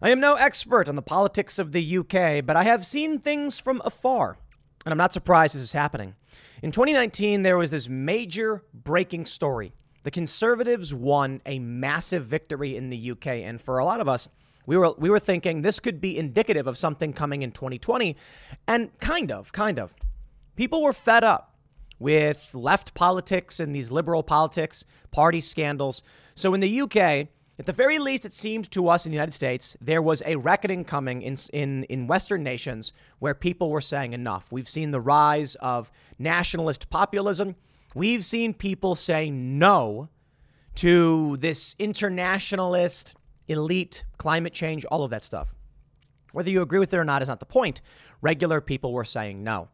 [0.00, 3.58] I am no expert on the politics of the UK, but I have seen things
[3.58, 4.38] from afar,
[4.86, 6.14] and I'm not surprised this is happening.
[6.62, 12.88] In 2019, there was this major breaking story the Conservatives won a massive victory in
[12.88, 14.28] the UK, and for a lot of us,
[14.66, 18.16] we were we were thinking this could be indicative of something coming in 2020,
[18.66, 19.94] and kind of, kind of.
[20.56, 21.54] People were fed up
[21.98, 26.02] with left politics and these liberal politics, party scandals.
[26.34, 27.28] So in the UK,
[27.60, 30.36] at the very least, it seemed to us in the United States there was a
[30.36, 34.50] reckoning coming in, in, in Western nations where people were saying enough.
[34.50, 37.56] We've seen the rise of nationalist populism.
[37.94, 40.08] We've seen people say no
[40.76, 43.14] to this internationalist,
[43.46, 45.54] elite, climate change, all of that stuff.
[46.32, 47.82] Whether you agree with it or not is not the point.
[48.22, 49.68] Regular people were saying no.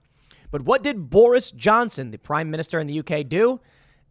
[0.50, 3.60] But what did Boris Johnson, the prime minister in the UK, do?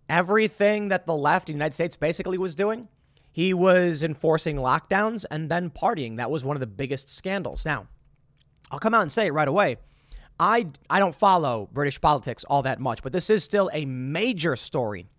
[0.07, 2.87] Everything that the left in the United States basically was doing.
[3.35, 6.15] He was enforcing lockdowns and then partying.
[6.15, 7.65] That was one of the biggest scandals.
[7.65, 7.87] Now,
[8.71, 9.75] I'll come out and say it right away.
[10.39, 14.55] I, I don't follow British politics all that much, but this is still a major
[14.55, 15.09] story.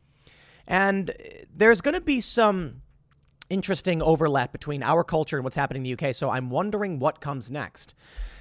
[0.67, 1.11] And
[1.55, 2.81] there's going to be some
[3.51, 6.14] interesting overlap between our culture and what's happening in the UK.
[6.14, 7.95] So I'm wondering what comes next.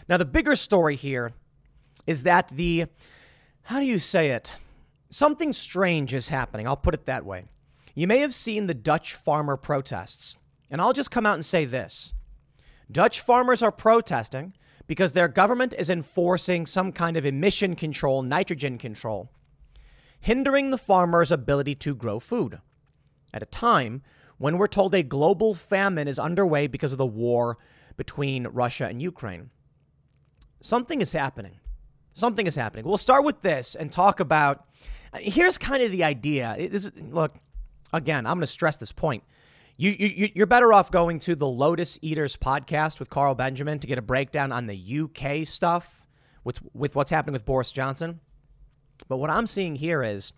[0.07, 1.33] Now, the bigger story here
[2.07, 2.85] is that the,
[3.63, 4.55] how do you say it?
[5.09, 6.65] Something strange is happening.
[6.65, 7.43] I'll put it that way.
[7.95, 10.37] You may have seen the Dutch farmer protests.
[10.69, 12.13] And I'll just come out and say this
[12.91, 14.53] Dutch farmers are protesting
[14.87, 19.31] because their government is enforcing some kind of emission control, nitrogen control,
[20.19, 22.59] hindering the farmer's ability to grow food.
[23.33, 24.03] At a time
[24.37, 27.57] when we're told a global famine is underway because of the war
[27.97, 29.49] between Russia and Ukraine.
[30.61, 31.59] Something is happening.
[32.13, 32.85] Something is happening.
[32.85, 34.65] We'll start with this and talk about.
[35.13, 36.55] Uh, here's kind of the idea.
[37.11, 37.35] Look,
[37.93, 39.23] again, I'm going to stress this point.
[39.77, 43.87] You, you, you're better off going to the Lotus Eaters podcast with Carl Benjamin to
[43.87, 46.07] get a breakdown on the UK stuff
[46.45, 48.21] with, with what's happening with Boris Johnson.
[49.09, 50.31] But what I'm seeing here is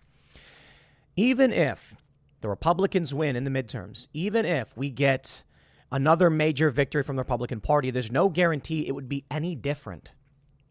[1.14, 1.94] even if
[2.40, 5.44] the Republicans win in the midterms, even if we get
[5.92, 10.12] another major victory from the Republican Party, there's no guarantee it would be any different.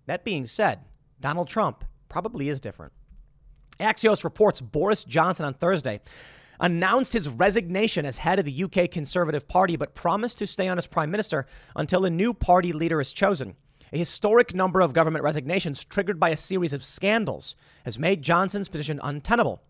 [0.05, 0.79] That being said,
[1.19, 2.93] Donald Trump probably is different.
[3.79, 6.01] Axios reports Boris Johnson on Thursday
[6.59, 10.77] announced his resignation as head of the UK Conservative Party, but promised to stay on
[10.77, 11.45] as prime minister
[11.75, 13.55] until a new party leader is chosen.
[13.93, 17.55] A historic number of government resignations, triggered by a series of scandals,
[17.85, 19.61] has made Johnson's position untenable.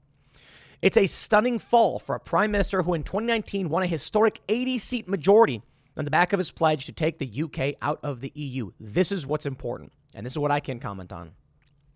[0.82, 4.78] It's a stunning fall for a prime minister who in 2019 won a historic 80
[4.78, 5.62] seat majority
[5.98, 8.72] on the back of his pledge to take the UK out of the EU.
[8.80, 11.32] This is what's important, and this is what I can comment on.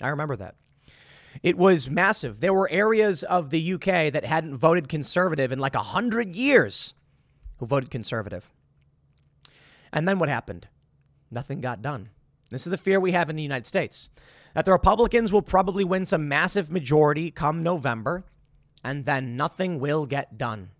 [0.02, 0.56] I remember that.
[1.44, 2.40] It was massive.
[2.40, 6.94] There were areas of the UK that hadn't voted conservative in like a 100 years
[7.58, 8.50] who voted conservative.
[9.94, 10.68] And then what happened?
[11.30, 12.10] Nothing got done.
[12.50, 14.10] This is the fear we have in the United States
[14.54, 18.26] that the Republicans will probably win some massive majority come November,
[18.84, 20.72] and then nothing will get done.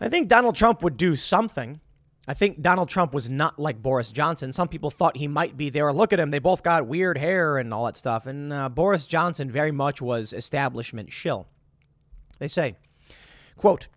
[0.00, 1.80] I think Donald Trump would do something.
[2.28, 4.52] I think Donald Trump was not like Boris Johnson.
[4.52, 5.90] Some people thought he might be there.
[5.94, 6.30] Look at him.
[6.30, 8.26] They both got weird hair and all that stuff.
[8.26, 11.46] And uh, Boris Johnson very much was establishment shill.
[12.38, 12.76] They say,
[13.56, 13.88] quote,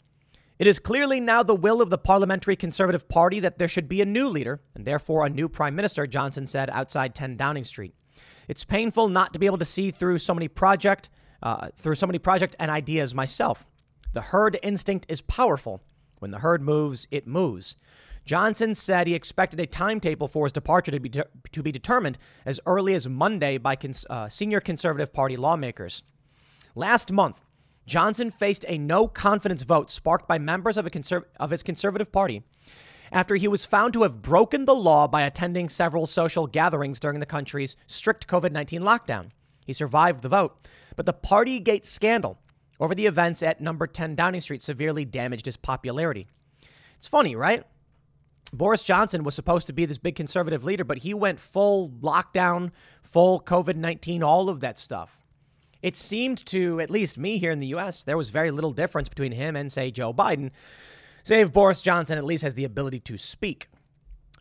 [0.60, 4.02] it is clearly now the will of the Parliamentary Conservative Party that there should be
[4.02, 7.94] a new leader and therefore a new prime minister, Johnson said outside 10 Downing Street.
[8.48, 11.10] It's painful not to be able to see through so many project
[11.44, 13.68] uh, through so many project and ideas myself.
[14.14, 15.82] The herd instinct is powerful.
[16.20, 17.76] When the herd moves, it moves.
[18.32, 22.18] Johnson said he expected a timetable for his departure to be, de- to be determined
[22.46, 26.02] as early as Monday by cons- uh, senior Conservative Party lawmakers.
[26.74, 27.44] Last month,
[27.86, 32.42] Johnson faced a no confidence vote sparked by members of, conser- of his Conservative Party
[33.12, 37.20] after he was found to have broken the law by attending several social gatherings during
[37.20, 39.32] the country's strict COVID 19 lockdown.
[39.66, 42.40] He survived the vote, but the Partygate scandal
[42.80, 46.28] over the events at number 10 Downing Street severely damaged his popularity.
[46.96, 47.66] It's funny, right?
[48.54, 52.72] Boris Johnson was supposed to be this big conservative leader, but he went full lockdown,
[53.02, 55.26] full COVID 19, all of that stuff.
[55.82, 59.10] It seemed to, at least me here in the US, there was very little difference
[59.10, 60.52] between him and, say, Joe Biden,
[61.24, 63.70] save Boris Johnson at least has the ability to speak.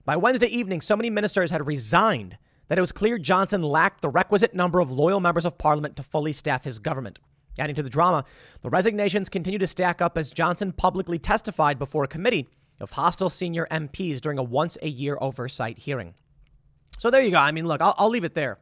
[0.05, 2.37] By Wednesday evening, so many ministers had resigned
[2.69, 6.03] that it was clear Johnson lacked the requisite number of loyal members of parliament to
[6.03, 7.19] fully staff his government.
[7.59, 8.25] Adding to the drama,
[8.63, 12.49] the resignations continued to stack up as Johnson publicly testified before a committee
[12.81, 16.15] of hostile senior MPs during a once a year oversight hearing.
[16.99, 17.39] So there you go.
[17.39, 18.59] I mean, look, I'll, I'll leave it there.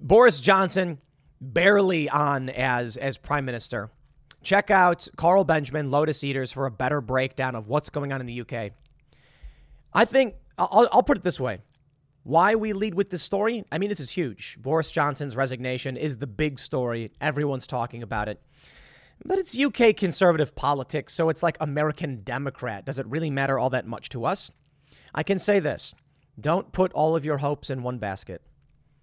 [0.00, 0.98] Boris Johnson
[1.40, 3.90] barely on as as prime minister.
[4.42, 8.26] Check out Carl Benjamin, Lotus Eaters, for a better breakdown of what's going on in
[8.26, 8.72] the UK.
[9.92, 11.58] I think I'll, I'll put it this way:
[12.22, 13.64] why we lead with this story?
[13.70, 14.56] I mean, this is huge.
[14.60, 17.12] Boris Johnson's resignation is the big story.
[17.20, 18.40] Everyone's talking about it.
[19.24, 22.84] But it's UK conservative politics, so it's like American Democrat.
[22.84, 24.50] Does it really matter all that much to us?
[25.14, 25.94] I can say this
[26.38, 28.42] don't put all of your hopes in one basket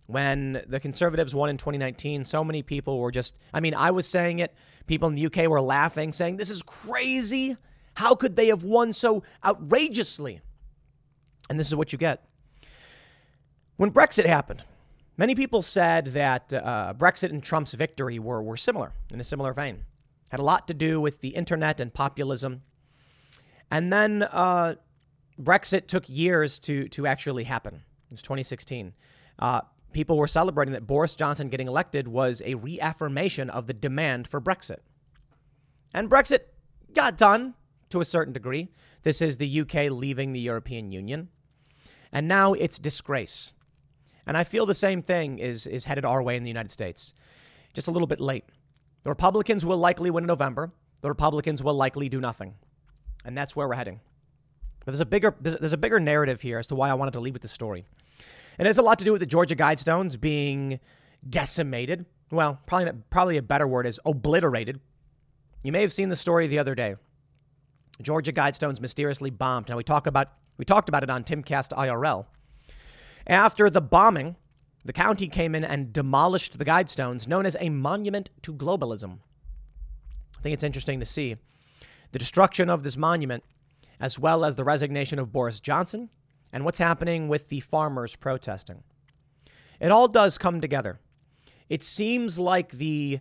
[0.07, 4.07] when the Conservatives won in 2019, so many people were just, I mean, I was
[4.07, 4.53] saying it.
[4.86, 7.55] People in the UK were laughing, saying, This is crazy.
[7.95, 10.41] How could they have won so outrageously?
[11.49, 12.26] And this is what you get.
[13.78, 14.64] When Brexit happened,
[15.18, 19.53] many people said that uh, Brexit and Trump's victory were, were similar, in a similar
[19.53, 19.84] vein.
[20.34, 22.63] Had a lot to do with the internet and populism.
[23.69, 24.77] And then uh,
[25.39, 27.75] Brexit took years to, to actually happen.
[27.75, 28.95] It was 2016.
[29.38, 29.61] Uh,
[29.91, 34.41] people were celebrating that Boris Johnson getting elected was a reaffirmation of the demand for
[34.41, 34.79] Brexit.
[35.93, 36.39] And Brexit
[36.93, 37.53] got done
[37.91, 38.69] to a certain degree.
[39.03, 41.29] This is the UK leaving the European Union.
[42.11, 43.53] And now it's disgrace.
[44.25, 47.13] And I feel the same thing is, is headed our way in the United States.
[47.75, 48.45] Just a little bit late.
[49.04, 50.72] The Republicans will likely win in November.
[51.01, 52.56] The Republicans will likely do nothing.
[53.26, 53.99] And that's where we're heading.
[54.86, 57.12] But there's a bigger there's, there's a bigger narrative here as to why I wanted
[57.12, 57.86] to leave with this story.
[58.58, 60.80] And it has a lot to do with the Georgia Guidestones being
[61.30, 62.06] decimated.
[62.32, 64.80] Well, probably probably a better word is obliterated.
[65.64, 66.95] You may have seen the story the other day.
[68.01, 69.70] Georgia Guidestones mysteriously bombed.
[69.70, 72.26] Now we talk about we talked about it on Timcast IRL.
[73.26, 74.36] After the bombing,
[74.86, 79.19] the county came in and demolished the Guidestones, known as a monument to globalism.
[80.38, 81.38] I think it's interesting to see
[82.11, 83.43] the destruction of this monument,
[83.99, 86.09] as well as the resignation of Boris Johnson
[86.51, 88.84] and what's happening with the farmers protesting.
[89.79, 90.99] It all does come together.
[91.69, 93.19] It seems like the,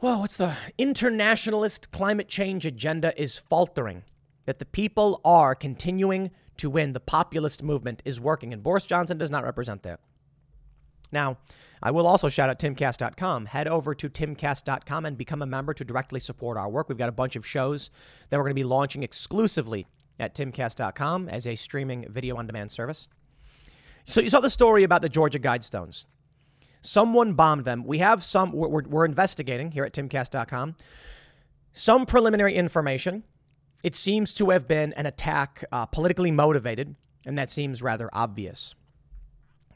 [0.00, 4.04] well, what's the internationalist climate change agenda is faltering,
[4.46, 6.92] that the people are continuing to win.
[6.92, 10.00] The populist movement is working, and Boris Johnson does not represent that.
[11.12, 11.38] Now,
[11.82, 13.46] I will also shout out timcast.com.
[13.46, 16.88] Head over to timcast.com and become a member to directly support our work.
[16.88, 17.90] We've got a bunch of shows
[18.30, 19.86] that we're going to be launching exclusively
[20.18, 23.08] at timcast.com as a streaming video on demand service.
[24.04, 26.06] So you saw the story about the Georgia Guidestones.
[26.80, 27.84] Someone bombed them.
[27.84, 30.76] We have some, we're, we're investigating here at timcast.com
[31.76, 33.22] some preliminary information.
[33.84, 36.96] It seems to have been an attack uh, politically motivated,
[37.26, 38.74] and that seems rather obvious.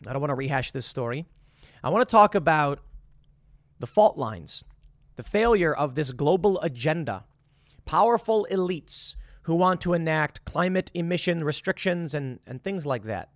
[0.06, 1.26] I don't want to rehash this story.
[1.82, 2.80] I want to talk about
[3.78, 4.64] the fault lines
[5.16, 7.24] the failure of this global agenda,
[7.84, 13.28] powerful elites who want to enact climate emission restrictions and, and things like that.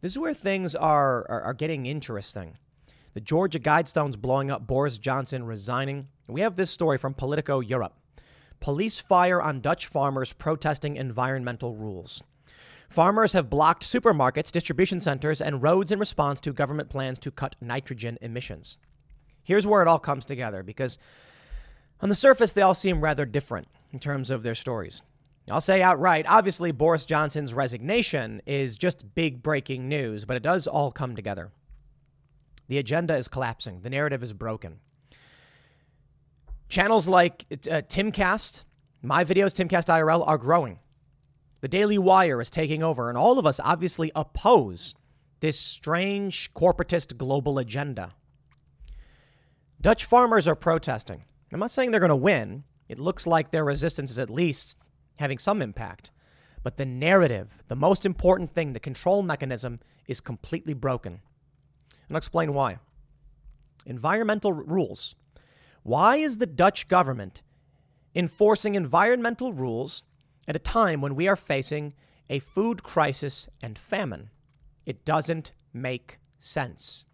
[0.00, 2.56] This is where things are, are, are getting interesting.
[3.14, 6.06] The Georgia Guidestones blowing up, Boris Johnson resigning.
[6.28, 7.94] We have this story from Politico Europe.
[8.60, 12.22] Police fire on Dutch farmers protesting environmental rules.
[12.92, 17.56] Farmers have blocked supermarkets, distribution centers, and roads in response to government plans to cut
[17.60, 18.76] nitrogen emissions.
[19.42, 20.98] Here's where it all comes together because
[22.02, 25.00] on the surface, they all seem rather different in terms of their stories.
[25.50, 30.66] I'll say outright, obviously, Boris Johnson's resignation is just big breaking news, but it does
[30.66, 31.50] all come together.
[32.68, 34.80] The agenda is collapsing, the narrative is broken.
[36.68, 38.66] Channels like uh, Timcast,
[39.02, 40.78] my videos, Timcast IRL, are growing.
[41.62, 44.96] The Daily Wire is taking over, and all of us obviously oppose
[45.38, 48.14] this strange corporatist global agenda.
[49.80, 51.24] Dutch farmers are protesting.
[51.52, 52.64] I'm not saying they're going to win.
[52.88, 54.76] It looks like their resistance is at least
[55.20, 56.10] having some impact.
[56.64, 61.20] But the narrative, the most important thing, the control mechanism, is completely broken.
[62.08, 62.78] And I'll explain why.
[63.86, 65.14] Environmental rules.
[65.84, 67.42] Why is the Dutch government
[68.14, 70.02] enforcing environmental rules
[70.46, 71.94] at a time when we are facing
[72.28, 74.30] a food crisis and famine.
[74.86, 77.06] It doesn't make sense.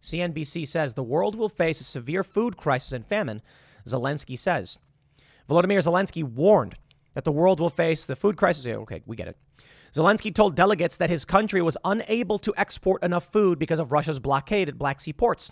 [0.00, 3.42] CNBC says the world will face a severe food crisis and famine,
[3.86, 4.78] Zelensky says.
[5.48, 6.76] Volodymyr Zelensky warned
[7.14, 8.66] that the world will face the food crisis.
[8.66, 9.36] Okay, we get it.
[9.92, 14.20] Zelensky told delegates that his country was unable to export enough food because of Russia's
[14.20, 15.50] blockade at Black Sea ports,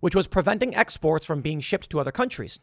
[0.00, 2.58] which was preventing exports from being shipped to other countries.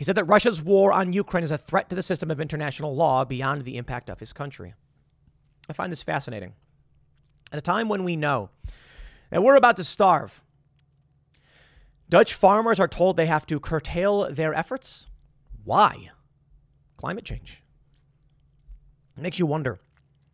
[0.00, 2.96] He said that Russia's war on Ukraine is a threat to the system of international
[2.96, 4.72] law beyond the impact of his country.
[5.68, 6.54] I find this fascinating.
[7.52, 8.48] At a time when we know
[9.28, 10.42] that we're about to starve,
[12.08, 15.06] Dutch farmers are told they have to curtail their efforts.
[15.64, 16.08] Why?
[16.96, 17.62] Climate change.
[19.18, 19.80] It makes you wonder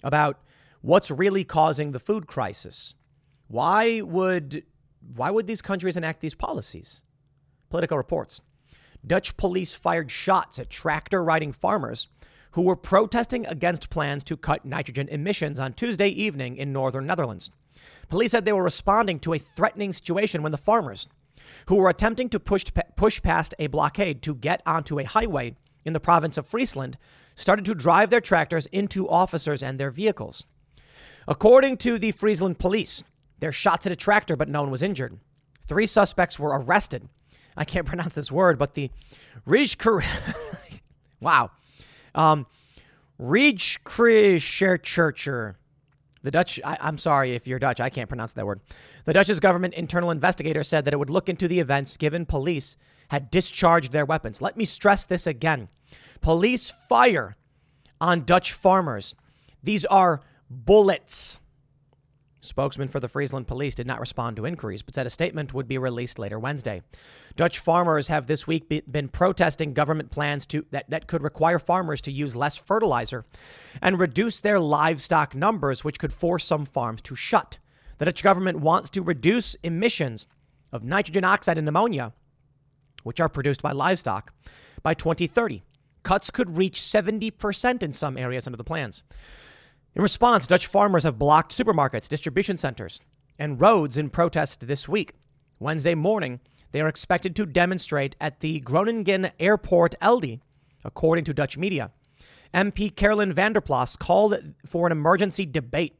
[0.04, 0.38] about
[0.80, 2.94] what's really causing the food crisis.
[3.48, 4.62] Why would
[5.16, 7.02] why would these countries enact these policies?
[7.68, 8.42] Politico reports.
[9.06, 12.08] Dutch police fired shots at tractor riding farmers
[12.52, 17.50] who were protesting against plans to cut nitrogen emissions on Tuesday evening in northern Netherlands.
[18.08, 21.06] Police said they were responding to a threatening situation when the farmers,
[21.66, 22.64] who were attempting to push,
[22.96, 25.54] push past a blockade to get onto a highway
[25.84, 26.96] in the province of Friesland,
[27.34, 30.46] started to drive their tractors into officers and their vehicles.
[31.28, 33.04] According to the Friesland police,
[33.38, 35.20] their shots at a tractor, but no one was injured.
[35.66, 37.08] Three suspects were arrested
[37.56, 38.90] I can't pronounce this word, but the
[39.46, 40.04] Rijker,
[41.20, 41.50] wow,
[42.14, 42.46] um,
[43.20, 45.54] Rijkrechercher,
[46.22, 48.60] the Dutch, I, I'm sorry if you're Dutch, I can't pronounce that word.
[49.04, 52.76] The Dutch's government internal investigator said that it would look into the events given police
[53.08, 54.42] had discharged their weapons.
[54.42, 55.68] Let me stress this again.
[56.20, 57.36] Police fire
[58.00, 59.14] on Dutch farmers.
[59.62, 61.40] These are bullets.
[62.46, 65.68] Spokesman for the Friesland police did not respond to inquiries, but said a statement would
[65.68, 66.82] be released later Wednesday.
[67.36, 71.58] Dutch farmers have this week be, been protesting government plans to, that, that could require
[71.58, 73.24] farmers to use less fertilizer
[73.82, 77.58] and reduce their livestock numbers, which could force some farms to shut.
[77.98, 80.28] The Dutch government wants to reduce emissions
[80.72, 82.12] of nitrogen oxide and ammonia,
[83.02, 84.32] which are produced by livestock,
[84.82, 85.62] by 2030.
[86.02, 89.02] Cuts could reach 70% in some areas under the plans.
[89.96, 93.00] In response, Dutch farmers have blocked supermarkets, distribution centers,
[93.38, 95.14] and roads in protest this week.
[95.58, 96.40] Wednesday morning,
[96.72, 100.40] they are expected to demonstrate at the Groningen Airport Eelde,
[100.84, 101.92] according to Dutch media.
[102.52, 105.98] MP Caroline van der Plas called for an emergency debate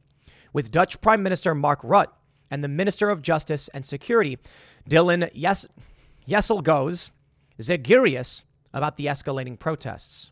[0.53, 2.13] with Dutch Prime Minister Mark Rutte
[2.51, 4.37] and the Minister of Justice and Security,
[4.87, 5.65] Dilan yes-
[6.29, 7.09] Jesselgoes
[7.59, 8.43] Zegerius,
[8.75, 10.31] about the escalating protests.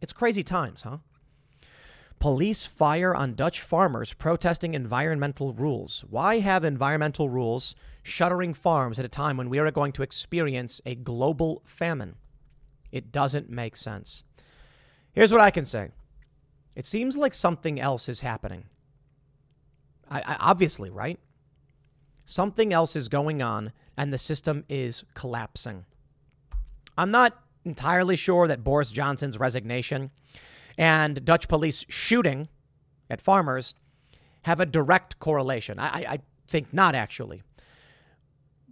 [0.00, 0.98] It's crazy times, huh?
[2.18, 6.04] Police fire on Dutch farmers protesting environmental rules.
[6.08, 10.80] Why have environmental rules shuttering farms at a time when we are going to experience
[10.86, 12.16] a global famine?
[12.90, 14.24] It doesn't make sense.
[15.12, 15.90] Here's what I can say
[16.74, 18.64] it seems like something else is happening.
[20.10, 21.18] I, I, obviously, right?
[22.24, 25.84] Something else is going on and the system is collapsing.
[26.98, 30.10] I'm not entirely sure that Boris Johnson's resignation
[30.78, 32.48] and Dutch police shooting
[33.10, 33.74] at farmers
[34.42, 35.78] have a direct correlation.
[35.78, 37.42] I, I think not, actually.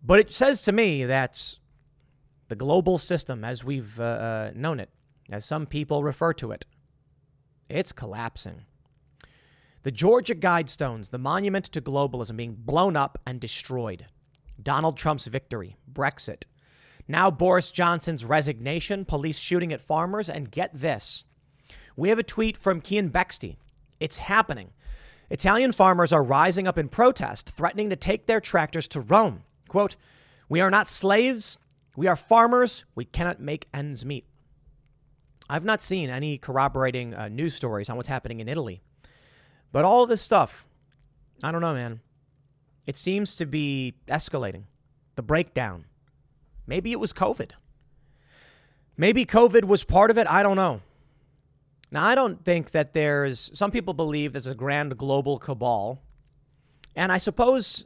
[0.02, 1.56] But it says to me that
[2.48, 4.90] the global system, as we've uh, uh, known it,
[5.32, 6.66] as some people refer to it,
[7.68, 8.66] it's collapsing.
[9.82, 14.06] The Georgia Guidestones, the monument to globalism, being blown up and destroyed.
[14.62, 16.44] Donald Trump's victory, Brexit.
[17.06, 21.24] Now Boris Johnson's resignation, police shooting at farmers, and get this.
[21.96, 23.56] We have a tweet from Keean Bexte.
[24.00, 24.70] It's happening.
[25.30, 29.44] Italian farmers are rising up in protest, threatening to take their tractors to Rome.
[29.68, 29.96] Quote,
[30.48, 31.58] We are not slaves.
[31.96, 32.84] We are farmers.
[32.94, 34.26] We cannot make ends meet.
[35.48, 38.80] I've not seen any corroborating uh, news stories on what's happening in Italy.
[39.72, 40.66] But all this stuff,
[41.42, 42.00] I don't know, man.
[42.86, 44.64] It seems to be escalating.
[45.16, 45.84] The breakdown.
[46.66, 47.52] Maybe it was COVID.
[48.96, 50.26] Maybe COVID was part of it.
[50.28, 50.80] I don't know.
[51.90, 56.02] Now, I don't think that there's, some people believe there's a grand global cabal.
[56.96, 57.84] And I suppose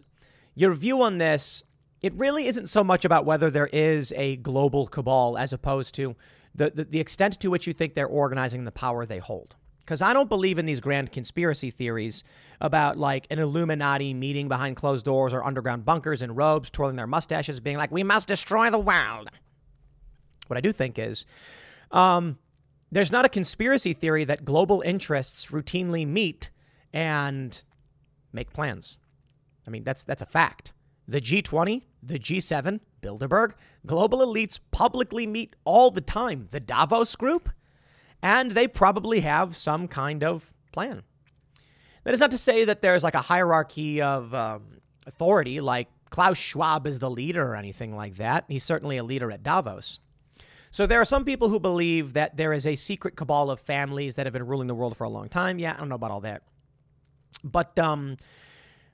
[0.54, 1.62] your view on this,
[2.00, 6.16] it really isn't so much about whether there is a global cabal as opposed to
[6.54, 9.56] the, the, the extent to which you think they're organizing the power they hold.
[9.88, 12.22] Because I don't believe in these grand conspiracy theories
[12.60, 17.06] about like an Illuminati meeting behind closed doors or underground bunkers in robes, twirling their
[17.06, 19.30] mustaches, being like, we must destroy the world.
[20.46, 21.24] What I do think is,
[21.90, 22.38] um,
[22.92, 26.50] there's not a conspiracy theory that global interests routinely meet
[26.92, 27.64] and
[28.30, 28.98] make plans.
[29.66, 30.74] I mean, that's that's a fact.
[31.06, 33.54] The G20, the G7, Bilderberg,
[33.86, 36.48] global elites publicly meet all the time.
[36.50, 37.48] The Davos group,
[38.22, 41.02] and they probably have some kind of plan.
[42.04, 46.38] That is not to say that there's like a hierarchy of um, authority, like Klaus
[46.38, 48.44] Schwab is the leader or anything like that.
[48.48, 50.00] He's certainly a leader at Davos.
[50.70, 54.16] So there are some people who believe that there is a secret cabal of families
[54.16, 55.58] that have been ruling the world for a long time.
[55.58, 56.42] Yeah, I don't know about all that.
[57.42, 58.16] But um,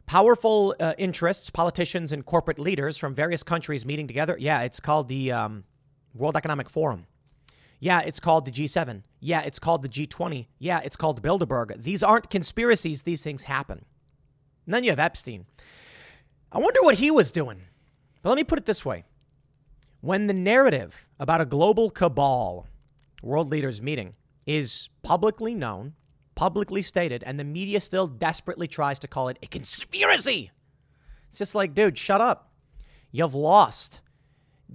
[0.07, 4.37] powerful uh, interests, politicians, and corporate leaders from various countries meeting together.
[4.39, 5.65] Yeah, it's called the um,
[6.15, 7.07] World Economic Forum.
[7.81, 9.03] Yeah, it's called the G7.
[9.25, 10.49] Yeah, it's called the G20.
[10.59, 11.83] Yeah, it's called Bilderberg.
[11.83, 13.83] These aren't conspiracies, these things happen.
[14.67, 15.47] And then you have Epstein.
[16.53, 17.63] I wonder what he was doing.
[18.23, 19.05] But let me put it this way
[20.03, 22.67] when the narrative about a global cabal,
[23.23, 24.13] world leaders meeting,
[24.45, 25.95] is publicly known,
[26.35, 30.51] publicly stated, and the media still desperately tries to call it a conspiracy,
[31.31, 32.53] it's just like, dude, shut up.
[33.11, 34.03] You've lost.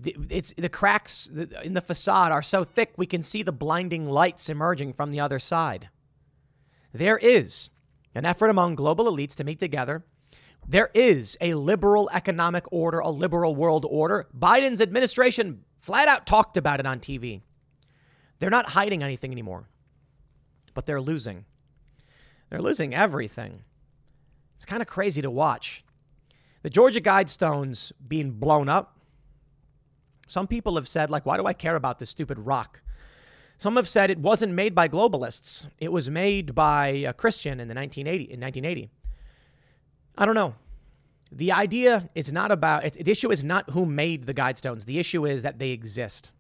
[0.04, 4.50] It's the cracks in the facade are so thick we can see the blinding lights
[4.50, 5.90] emerging from the other side.
[6.94, 7.70] There is
[8.16, 10.04] an effort among global elites to meet together
[10.68, 14.28] there is a liberal economic order, a liberal world order.
[14.38, 17.42] Biden's administration flat out talked about it on TV.
[18.38, 19.68] They're not hiding anything anymore,
[20.74, 21.46] but they're losing.
[22.50, 23.64] They're losing everything.
[24.56, 25.84] It's kind of crazy to watch.
[26.62, 28.99] The Georgia Guidestones being blown up.
[30.30, 32.82] Some people have said, like, why do I care about this stupid rock?
[33.58, 35.68] Some have said it wasn't made by globalists.
[35.80, 38.90] It was made by a Christian in the 1980 in 1980.
[40.18, 40.54] I don't know.
[41.32, 44.86] The idea is not about it, the issue is not who made the guidestones.
[44.86, 46.32] The issue is that they exist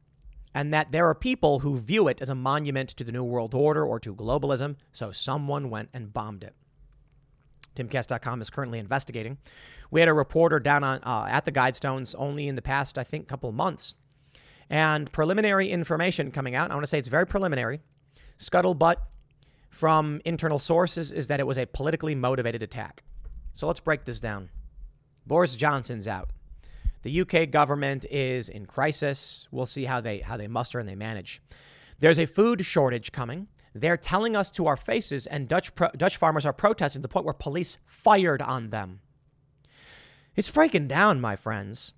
[0.53, 3.55] and that there are people who view it as a monument to the New World
[3.55, 4.75] Order or to globalism.
[4.91, 6.55] So someone went and bombed it.
[7.79, 9.37] Timcast.com is currently investigating.
[9.91, 13.03] We had a reporter down on uh, at the Guidestones only in the past, I
[13.03, 13.95] think, couple months,
[14.69, 16.71] and preliminary information coming out.
[16.71, 17.79] I want to say it's very preliminary.
[18.37, 18.97] Scuttlebutt
[19.69, 23.03] from internal sources is that it was a politically motivated attack.
[23.53, 24.49] So let's break this down.
[25.25, 26.31] Boris Johnson's out.
[27.03, 29.47] The UK government is in crisis.
[29.51, 31.41] We'll see how they how they muster and they manage.
[31.99, 33.47] There's a food shortage coming.
[33.73, 37.11] They're telling us to our faces, and Dutch pro- Dutch farmers are protesting to the
[37.11, 39.01] point where police fired on them.
[40.35, 41.93] It's breaking down, my friends.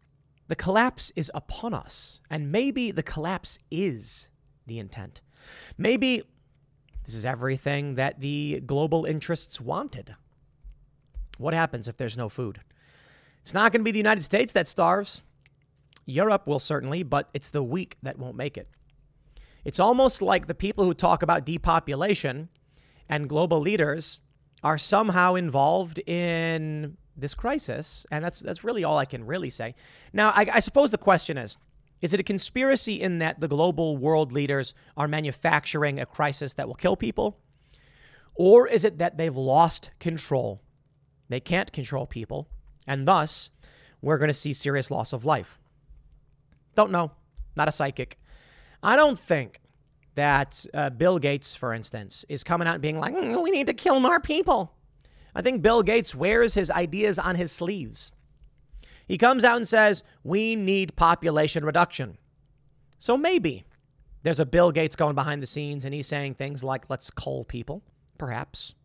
[0.48, 4.30] The collapse is upon us, and maybe the collapse is
[4.68, 5.22] the intent.
[5.78, 6.24] Maybe
[7.06, 10.16] this is everything that the global interests wanted.
[11.38, 12.60] What happens if there's no food?
[13.42, 15.24] It's not going to be the United States that starves.
[16.06, 18.68] Europe will certainly, but it's the weak that won't make it.
[19.64, 22.50] It's almost like the people who talk about depopulation
[23.10, 24.22] and global leaders
[24.64, 29.76] are somehow involved in this crisis, and that's that's really all I can really say.
[30.14, 31.58] Now, I, I suppose the question is:
[32.02, 36.68] Is it a conspiracy in that the global world leaders are manufacturing a crisis that
[36.68, 37.38] will kill people,
[38.36, 40.62] or is it that they've lost control
[41.32, 42.50] they can't control people,
[42.86, 43.52] and thus
[44.02, 45.58] we're going to see serious loss of life.
[46.76, 47.14] Don't know.
[47.56, 48.20] Not a psychic.
[48.84, 49.62] I don't think
[50.16, 53.68] that uh, Bill Gates, for instance, is coming out and being like, mm, we need
[53.68, 54.74] to kill more people.
[55.34, 58.14] I think Bill Gates wears his ideas on his sleeves.
[59.08, 62.18] He comes out and says, we need population reduction.
[62.98, 63.64] So maybe
[64.24, 67.44] there's a Bill Gates going behind the scenes and he's saying things like, let's cull
[67.44, 67.84] people,
[68.18, 68.76] perhaps.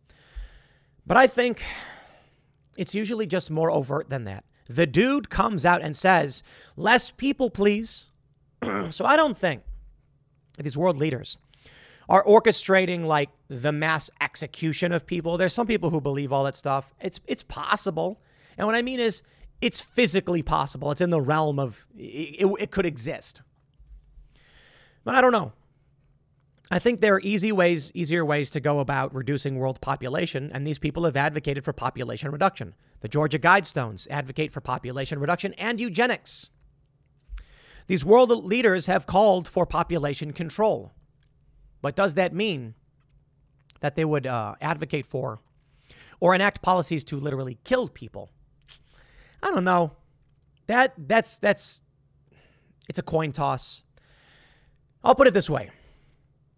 [1.05, 1.63] But I think
[2.77, 4.43] it's usually just more overt than that.
[4.69, 6.43] The dude comes out and says,
[6.75, 8.09] less people, please.
[8.89, 9.61] so I don't think
[10.65, 11.37] these world leaders
[12.09, 15.37] are orchestrating like the mass execution of people.
[15.37, 16.93] There's some people who believe all that stuff.
[17.01, 18.21] It's it's possible.
[18.57, 19.23] And what I mean is
[19.61, 20.91] it's physically possible.
[20.91, 23.41] It's in the realm of it, it, could exist.
[25.03, 25.53] But I don't know.
[26.69, 30.67] I think there are easy ways, easier ways to go about reducing world population, and
[30.67, 32.73] these people have advocated for population reduction.
[32.99, 36.51] The Georgia Guidestones advocate for population reduction and eugenics.
[37.87, 40.93] These world leaders have called for population control.
[41.81, 42.75] But does that mean
[43.79, 45.39] that they would uh, advocate for
[46.19, 48.29] or enact policies to literally kill people?
[49.41, 49.93] I don't know.
[50.67, 51.79] That that's that's
[52.89, 53.83] it's a coin toss.
[55.03, 55.69] I'll put it this way.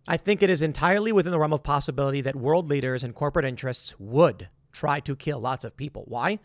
[0.08, 3.46] I think it is entirely within the realm of possibility that world leaders and corporate
[3.46, 6.06] interests would try to kill lots of people.
[6.08, 6.40] Why?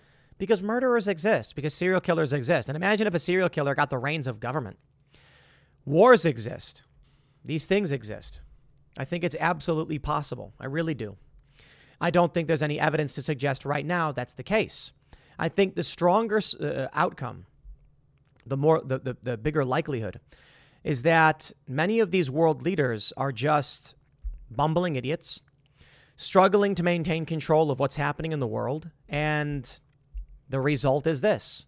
[0.45, 2.69] Because murderers exist, because serial killers exist.
[2.69, 4.77] And imagine if a serial killer got the reins of government.
[5.87, 6.83] Wars exist.
[7.43, 8.43] These things exist.
[8.99, 10.53] I think it's absolutely possible.
[10.61, 11.17] I really do.
[11.99, 14.93] I don't think there's any evidence to suggest right now that's the case.
[15.39, 17.47] I think the stronger uh, outcome,
[18.45, 20.21] the more the, the, the bigger likelihood
[20.83, 23.95] is that many of these world leaders are just
[24.51, 25.41] bumbling idiots,
[26.17, 28.91] struggling to maintain control of what's happening in the world.
[29.09, 29.81] And
[30.49, 31.67] the result is this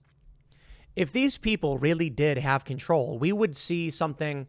[0.97, 4.49] if these people really did have control, we would see something.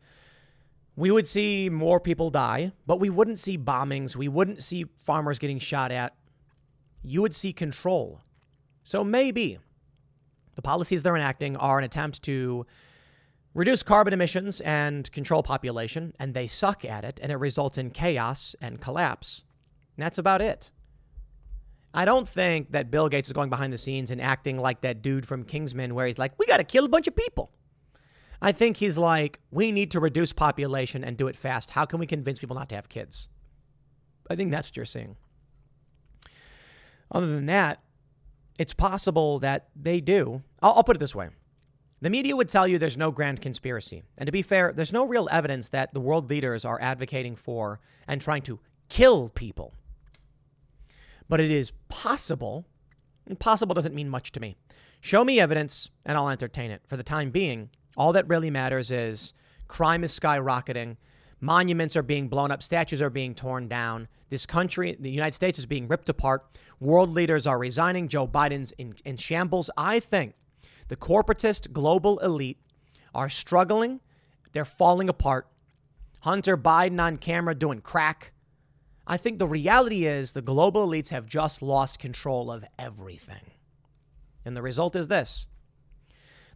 [0.96, 4.16] We would see more people die, but we wouldn't see bombings.
[4.16, 6.16] We wouldn't see farmers getting shot at.
[7.04, 8.22] You would see control.
[8.82, 9.60] So maybe
[10.56, 12.66] the policies they're enacting are an attempt to
[13.54, 17.92] reduce carbon emissions and control population, and they suck at it, and it results in
[17.92, 19.46] chaos and collapse.
[19.96, 20.72] And that's about it.
[21.94, 25.02] I don't think that Bill Gates is going behind the scenes and acting like that
[25.02, 27.52] dude from Kingsman where he's like, we got to kill a bunch of people.
[28.42, 31.72] I think he's like, we need to reduce population and do it fast.
[31.72, 33.30] How can we convince people not to have kids?
[34.30, 35.16] I think that's what you're seeing.
[37.12, 37.82] Other than that,
[38.60, 40.44] it's possible that they do.
[40.62, 41.30] I'll, I'll put it this way
[42.00, 44.04] the media would tell you there's no grand conspiracy.
[44.18, 47.80] And to be fair, there's no real evidence that the world leaders are advocating for
[48.08, 49.74] and trying to kill people.
[51.30, 52.66] But it is possible,
[53.26, 54.56] and possible doesn't mean much to me.
[55.02, 56.82] Show me evidence and I'll entertain it.
[56.88, 59.34] For the time being, all that really matters is
[59.68, 60.98] crime is skyrocketing,
[61.40, 65.60] monuments are being blown up, statues are being torn down, this country, the United States,
[65.60, 66.46] is being ripped apart,
[66.80, 69.70] world leaders are resigning, Joe Biden's in, in shambles.
[69.78, 70.34] I think
[70.88, 72.60] the corporatist global elite
[73.14, 74.02] are struggling.
[74.52, 75.48] They're falling apart.
[76.22, 78.32] Hunter Biden on camera doing crack.
[79.10, 83.52] I think the reality is the global elites have just lost control of everything.
[84.44, 85.48] And the result is this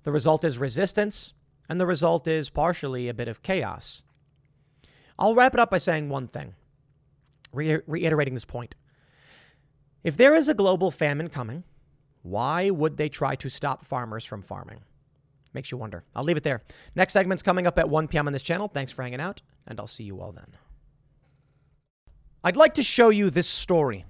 [0.03, 1.33] the result is resistance,
[1.69, 4.03] and the result is partially a bit of chaos.
[5.17, 6.55] I'll wrap it up by saying one thing,
[7.53, 8.75] re- reiterating this point.
[10.03, 11.63] If there is a global famine coming,
[12.23, 14.79] why would they try to stop farmers from farming?
[15.53, 16.03] Makes you wonder.
[16.15, 16.63] I'll leave it there.
[16.95, 18.27] Next segment's coming up at 1 p.m.
[18.27, 18.67] on this channel.
[18.67, 20.57] Thanks for hanging out, and I'll see you all then.
[22.43, 24.03] I'd like to show you this story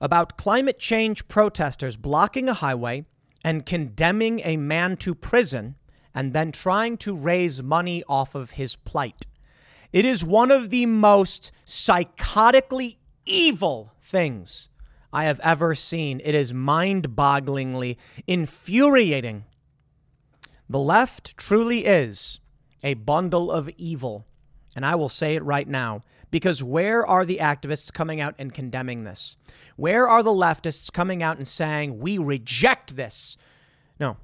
[0.00, 3.04] about climate change protesters blocking a highway
[3.44, 5.76] and condemning a man to prison
[6.12, 9.26] and then trying to raise money off of his plight.
[9.92, 14.70] It is one of the most psychotically evil things
[15.12, 16.20] I have ever seen.
[16.24, 19.44] It is mind bogglingly infuriating.
[20.68, 22.40] The left truly is
[22.82, 24.26] a bundle of evil.
[24.74, 28.52] And I will say it right now because where are the activists coming out and
[28.52, 29.36] condemning this?
[29.76, 33.36] Where are the leftists coming out and saying, we reject this?
[33.98, 34.16] No.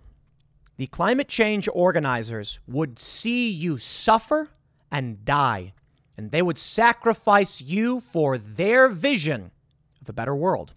[0.76, 4.50] The climate change organizers would see you suffer
[4.90, 5.72] and die,
[6.16, 9.50] and they would sacrifice you for their vision
[10.00, 10.74] of a better world.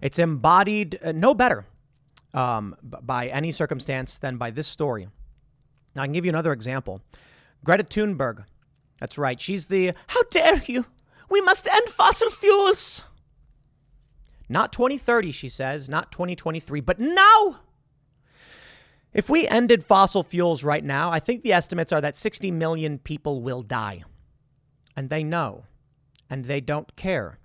[0.00, 1.66] It's embodied uh, no better
[2.34, 5.08] um, by any circumstance than by this story.
[5.94, 7.00] Now, I can give you another example.
[7.64, 8.44] Greta Thunberg.
[8.98, 9.40] That's right.
[9.40, 10.86] She's the, how dare you?
[11.28, 13.02] We must end fossil fuels.
[14.48, 17.60] Not 2030, she says, not 2023, but now.
[19.12, 22.98] If we ended fossil fuels right now, I think the estimates are that 60 million
[22.98, 24.04] people will die.
[24.94, 25.64] And they know.
[26.28, 27.38] And they don't care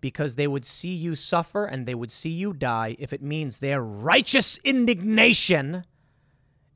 [0.00, 3.58] because they would see you suffer and they would see you die if it means
[3.58, 5.84] their righteous indignation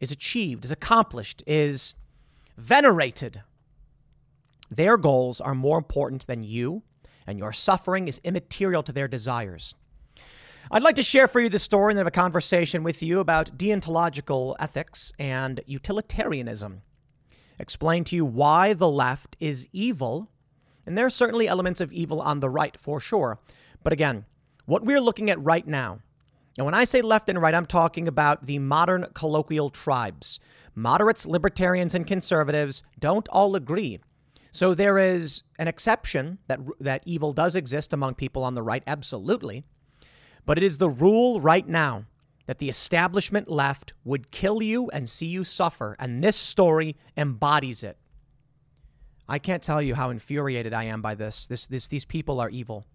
[0.01, 1.95] is achieved, is accomplished, is
[2.57, 3.43] venerated.
[4.71, 6.83] Their goals are more important than you,
[7.27, 9.75] and your suffering is immaterial to their desires.
[10.71, 13.57] I'd like to share for you this story and have a conversation with you about
[13.57, 16.83] deontological ethics and utilitarianism.
[17.59, 20.31] Explain to you why the left is evil,
[20.85, 23.39] and there are certainly elements of evil on the right for sure.
[23.83, 24.27] But again,
[24.67, 26.01] what we're looking at right now,
[26.59, 30.41] and when I say left and right, I'm talking about the modern colloquial tribes.
[30.75, 34.01] Moderates, libertarians, and conservatives don't all agree.
[34.51, 38.83] So there is an exception that that evil does exist among people on the right,
[38.87, 39.65] absolutely.
[40.47, 42.07] But it is the rule right now
[42.47, 47.83] that the establishment left would kill you and see you suffer, and this story embodies
[47.83, 47.99] it.
[49.29, 51.47] I can't tell you how infuriated I am by this.
[51.47, 52.87] This, this these people are evil.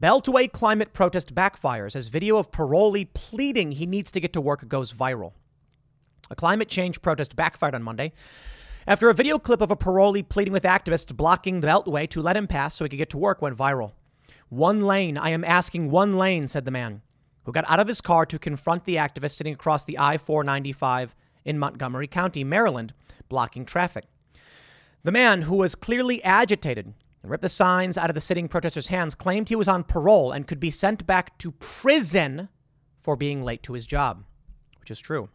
[0.00, 4.68] Beltway climate protest backfires as video of parolee pleading he needs to get to work
[4.68, 5.32] goes viral.
[6.30, 8.12] A climate change protest backfired on Monday
[8.86, 12.36] after a video clip of a parolee pleading with activists blocking the Beltway to let
[12.36, 13.90] him pass so he could get to work went viral.
[14.48, 17.02] One lane, I am asking one lane, said the man,
[17.44, 21.16] who got out of his car to confront the activist sitting across the I 495
[21.44, 22.92] in Montgomery County, Maryland,
[23.28, 24.04] blocking traffic.
[25.02, 28.86] The man, who was clearly agitated and ripped the signs out of the sitting protesters'
[28.86, 32.48] hands, claimed he was on parole and could be sent back to prison
[33.00, 34.24] for being late to his job,
[34.78, 35.28] which is true.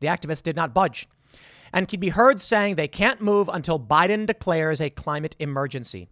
[0.00, 1.08] The activist did not budge
[1.74, 6.08] and could be heard saying they can't move until Biden declares a climate emergency.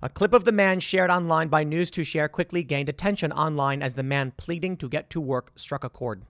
[0.00, 4.04] A clip of the man shared online by News2Share quickly gained attention online as the
[4.04, 6.22] man pleading to get to work struck a chord.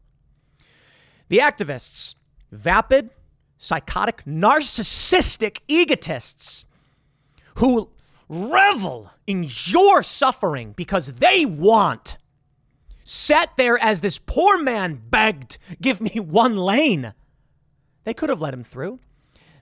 [1.29, 2.15] The activists,
[2.51, 3.11] vapid,
[3.59, 6.65] psychotic, narcissistic egotists
[7.57, 7.91] who
[8.31, 12.17] revel in your suffering because they want,
[13.05, 17.13] sat there as this poor man begged, Give me one lane.
[18.05, 18.99] They could have let him through.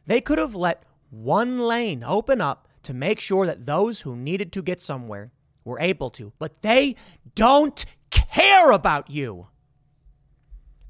[0.06, 4.52] They could have let one lane open up to make sure that those who needed
[4.52, 5.32] to get somewhere
[5.64, 6.96] were able to, but they
[7.34, 9.48] don't care about you.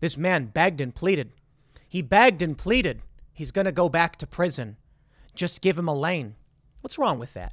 [0.01, 1.33] This man begged and pleaded.
[1.89, 3.03] He begged and pleaded.
[3.33, 4.77] He's going to go back to prison.
[5.35, 6.37] Just give him a lane.
[6.81, 7.53] What's wrong with that?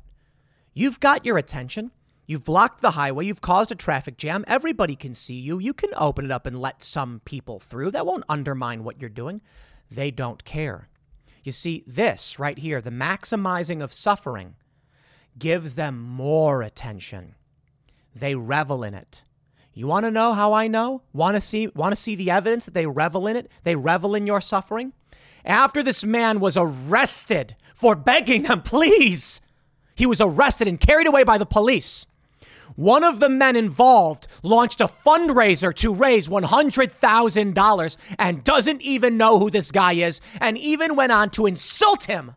[0.74, 1.92] You've got your attention.
[2.28, 3.26] You've blocked the highway.
[3.26, 4.44] You've caused a traffic jam.
[4.48, 5.60] Everybody can see you.
[5.60, 7.92] You can open it up and let some people through.
[7.92, 9.42] That won't undermine what you're doing.
[9.90, 10.90] They don't care.
[11.44, 14.56] You see, this right here, the maximizing of suffering,
[15.38, 17.36] gives them more attention.
[18.16, 19.24] They revel in it.
[19.74, 21.04] You want to know how I know?
[21.14, 23.52] Want to see want to see the evidence that they revel in it?
[23.64, 24.94] They revel in your suffering?
[25.46, 29.40] After this man was arrested for begging them, please.
[29.96, 32.08] He was arrested and carried away by the police.
[32.78, 39.40] One of the men involved launched a fundraiser to raise $100,000 and doesn't even know
[39.40, 42.36] who this guy is and even went on to insult him.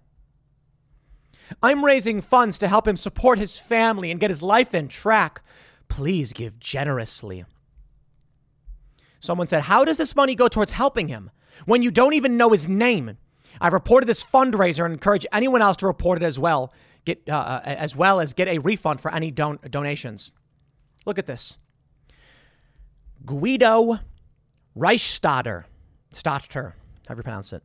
[1.62, 5.42] I'm raising funds to help him support his family and get his life in track.
[5.88, 7.44] Please give generously.
[9.18, 11.30] Someone said, How does this money go towards helping him
[11.66, 13.18] when you don't even know his name?
[13.60, 16.72] I've reported this fundraiser and encourage anyone else to report it as well
[17.04, 20.32] get uh, uh, as well as get a refund for any don- donations.
[21.06, 21.58] Look at this.
[23.24, 24.00] Guido
[24.76, 25.64] Reichstadter,
[26.10, 26.76] Statter,
[27.06, 27.62] however you pronounce it,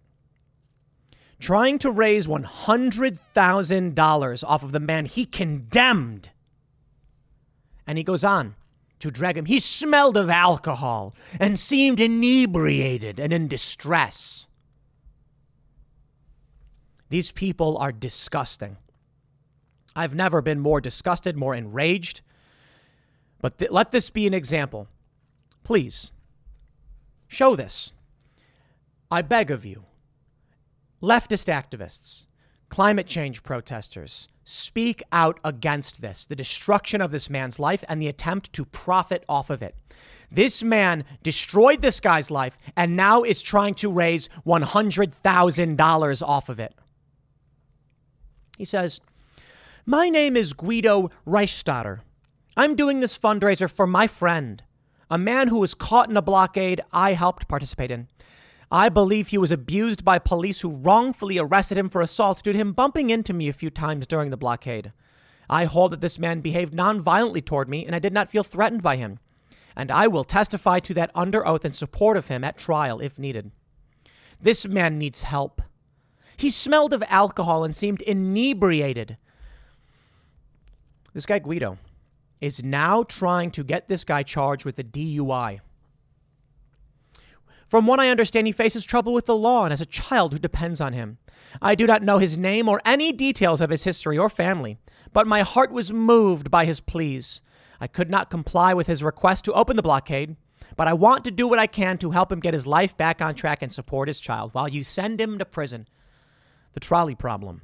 [1.40, 6.30] trying to raise $100,000 off of the man he condemned.
[7.88, 8.56] And he goes on
[9.00, 9.46] to drag him.
[9.46, 14.48] He smelled of alcohol and seemed inebriated and in distress.
[17.10, 18.78] These people are disgusting.
[19.96, 22.22] I've never been more disgusted, more enraged.
[23.42, 24.88] But th- let this be an example.
[25.64, 26.12] Please,
[27.28, 27.92] show this.
[29.10, 29.86] I beg of you.
[31.02, 32.28] Leftist activists,
[32.70, 38.08] climate change protesters, speak out against this, the destruction of this man's life and the
[38.08, 39.76] attempt to profit off of it.
[40.32, 46.60] This man destroyed this guy's life and now is trying to raise $100,000 off of
[46.60, 46.74] it.
[48.58, 49.02] He says,
[49.86, 52.00] my name is Guido Reichstadter.
[52.58, 54.64] I'm doing this fundraiser for my friend,
[55.12, 58.08] a man who was caught in a blockade I helped participate in.
[58.72, 62.58] I believe he was abused by police who wrongfully arrested him for assault due to
[62.58, 64.92] him bumping into me a few times during the blockade.
[65.48, 68.82] I hold that this man behaved non-violently toward me and I did not feel threatened
[68.82, 69.20] by him.
[69.76, 73.20] and I will testify to that under oath in support of him at trial if
[73.20, 73.52] needed.
[74.42, 75.62] This man needs help.
[76.38, 79.18] He smelled of alcohol and seemed inebriated.
[81.16, 81.78] This guy, Guido,
[82.42, 85.62] is now trying to get this guy charged with a DUI.
[87.70, 90.40] From what I understand, he faces trouble with the law and has a child who
[90.40, 91.18] depends on him.
[91.62, 94.78] I do not know his name or any details of his history or family,
[95.14, 97.42] but my heart was moved by his pleas.
[97.80, 100.36] I could not comply with his request to open the blockade,
[100.76, 103.22] but I want to do what I can to help him get his life back
[103.22, 105.88] on track and support his child while you send him to prison.
[106.74, 107.62] The trolley problem.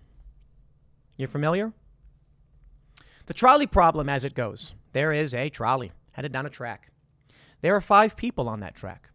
[1.18, 1.74] You're familiar?
[3.26, 6.92] The trolley problem, as it goes, there is a trolley headed down a track.
[7.62, 9.10] There are five people on that track.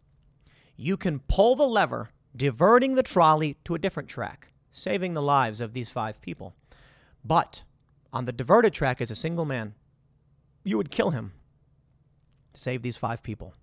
[0.75, 5.59] You can pull the lever, diverting the trolley to a different track, saving the lives
[5.59, 6.55] of these five people.
[7.23, 7.63] But
[8.13, 9.73] on the diverted track is a single man.
[10.63, 11.33] You would kill him
[12.53, 13.53] to save these five people.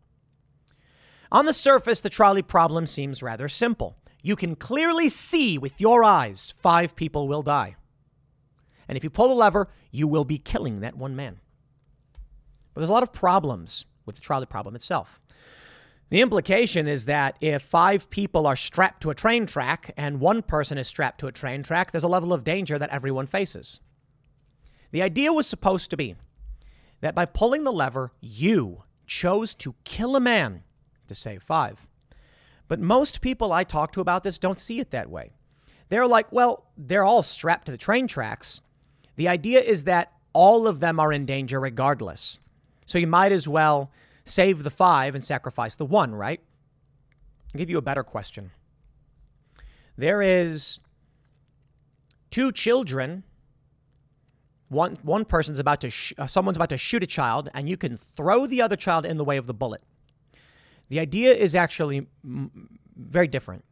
[1.32, 3.97] On the surface, the trolley problem seems rather simple.
[4.22, 7.76] You can clearly see with your eyes five people will die.
[8.89, 11.41] And if you pull the lever, you will be killing that one man.
[12.72, 15.20] But there's a lot of problems with the trolley problem itself.
[16.11, 20.43] The implication is that if five people are strapped to a train track and one
[20.43, 23.80] person is strapped to a train track, there's a level of danger that everyone faces.
[24.91, 26.14] The idea was supposed to be
[27.01, 30.62] that by pulling the lever, you chose to kill a man
[31.09, 31.87] to save five.
[32.68, 35.32] But most people I talk to about this don't see it that way.
[35.89, 38.62] They're like, well, they're all strapped to the train tracks.
[39.17, 42.39] The idea is that all of them are in danger regardless.
[42.87, 43.91] So you might as well
[44.25, 46.41] save the five and sacrifice the one, right?
[47.55, 48.51] I'll give you a better question.
[49.97, 50.81] There is
[52.31, 53.23] two children.
[54.69, 57.77] One, one person's about to, sh- uh, someone's about to shoot a child, and you
[57.77, 59.83] can throw the other child in the way of the bullet.
[60.89, 63.65] The idea is actually m- very different.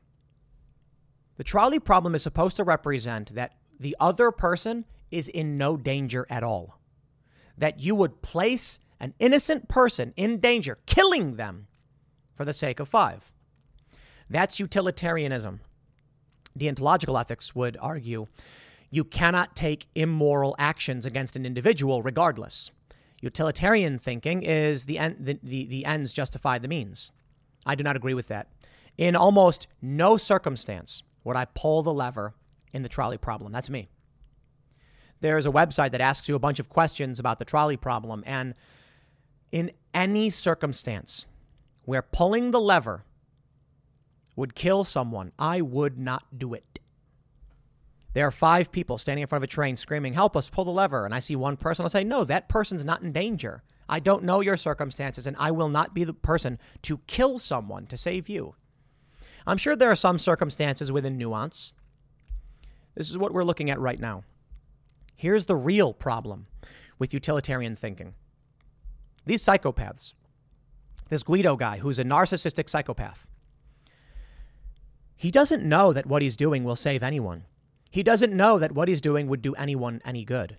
[1.38, 6.26] The trolley problem is supposed to represent that the other person is in no danger
[6.28, 6.80] at all.
[7.56, 11.68] That you would place an innocent person in danger, killing them
[12.34, 13.30] for the sake of five.
[14.30, 15.60] That's utilitarianism.
[16.58, 18.26] Deontological ethics would argue
[18.90, 22.70] you cannot take immoral actions against an individual regardless.
[23.20, 27.12] Utilitarian thinking is the, the, the, the ends justify the means.
[27.64, 28.48] I do not agree with that.
[28.98, 32.34] In almost no circumstance would I pull the lever
[32.72, 33.52] in the trolley problem.
[33.52, 33.88] That's me.
[35.22, 38.24] There's a website that asks you a bunch of questions about the trolley problem.
[38.26, 38.54] And
[39.52, 41.28] in any circumstance
[41.84, 43.04] where pulling the lever
[44.34, 46.80] would kill someone, I would not do it.
[48.14, 50.72] There are five people standing in front of a train screaming, Help us, pull the
[50.72, 51.04] lever.
[51.04, 53.62] And I see one person, I'll say, No, that person's not in danger.
[53.88, 57.86] I don't know your circumstances, and I will not be the person to kill someone
[57.86, 58.56] to save you.
[59.46, 61.74] I'm sure there are some circumstances within nuance.
[62.96, 64.24] This is what we're looking at right now.
[65.14, 66.46] Here's the real problem
[66.98, 68.14] with utilitarian thinking
[69.24, 70.14] these psychopaths,
[71.08, 73.26] this Guido guy who's a narcissistic psychopath,
[75.16, 77.44] he doesn't know that what he's doing will save anyone.
[77.90, 80.56] He doesn't know that what he's doing would do anyone any good.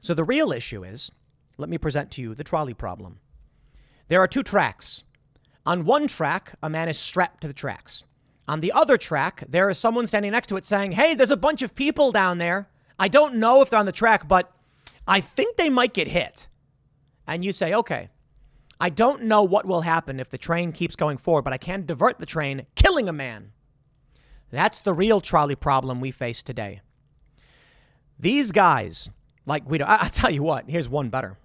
[0.00, 1.12] So the real issue is
[1.56, 3.20] let me present to you the trolley problem.
[4.08, 5.04] There are two tracks.
[5.64, 8.04] On one track, a man is strapped to the tracks.
[8.46, 11.36] On the other track, there is someone standing next to it saying, Hey, there's a
[11.36, 12.68] bunch of people down there.
[12.98, 14.52] I don't know if they're on the track, but
[15.06, 16.48] I think they might get hit.
[17.26, 18.08] And you say, Okay,
[18.80, 21.86] I don't know what will happen if the train keeps going forward, but I can
[21.86, 23.52] divert the train, killing a man.
[24.50, 26.80] That's the real trolley problem we face today.
[28.18, 29.10] These guys,
[29.46, 31.38] like Guido, I- will tell you what, here's one better.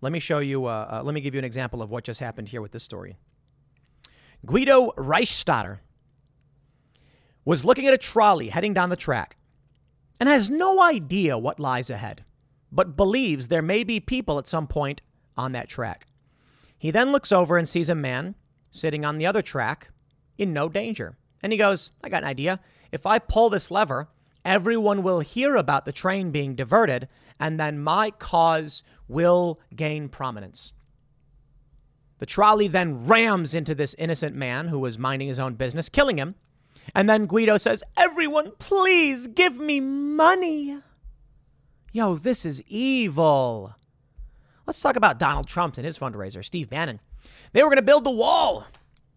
[0.00, 2.20] Let me show you, uh, uh, let me give you an example of what just
[2.20, 3.16] happened here with this story.
[4.46, 5.78] Guido Reichstadter
[7.44, 9.36] was looking at a trolley heading down the track
[10.20, 12.24] and has no idea what lies ahead,
[12.70, 15.00] but believes there may be people at some point
[15.36, 16.06] on that track.
[16.78, 18.34] He then looks over and sees a man
[18.70, 19.88] sitting on the other track
[20.38, 21.16] in no danger.
[21.42, 22.60] And he goes, I got an idea.
[22.92, 24.08] If I pull this lever,
[24.44, 30.74] everyone will hear about the train being diverted, and then my cause will gain prominence.
[32.18, 36.18] The trolley then rams into this innocent man who was minding his own business, killing
[36.18, 36.34] him.
[36.94, 40.78] And then Guido says, Everyone, please give me money.
[41.92, 43.74] Yo, this is evil.
[44.66, 47.00] Let's talk about Donald Trump and his fundraiser, Steve Bannon.
[47.52, 48.66] They were going to build the wall.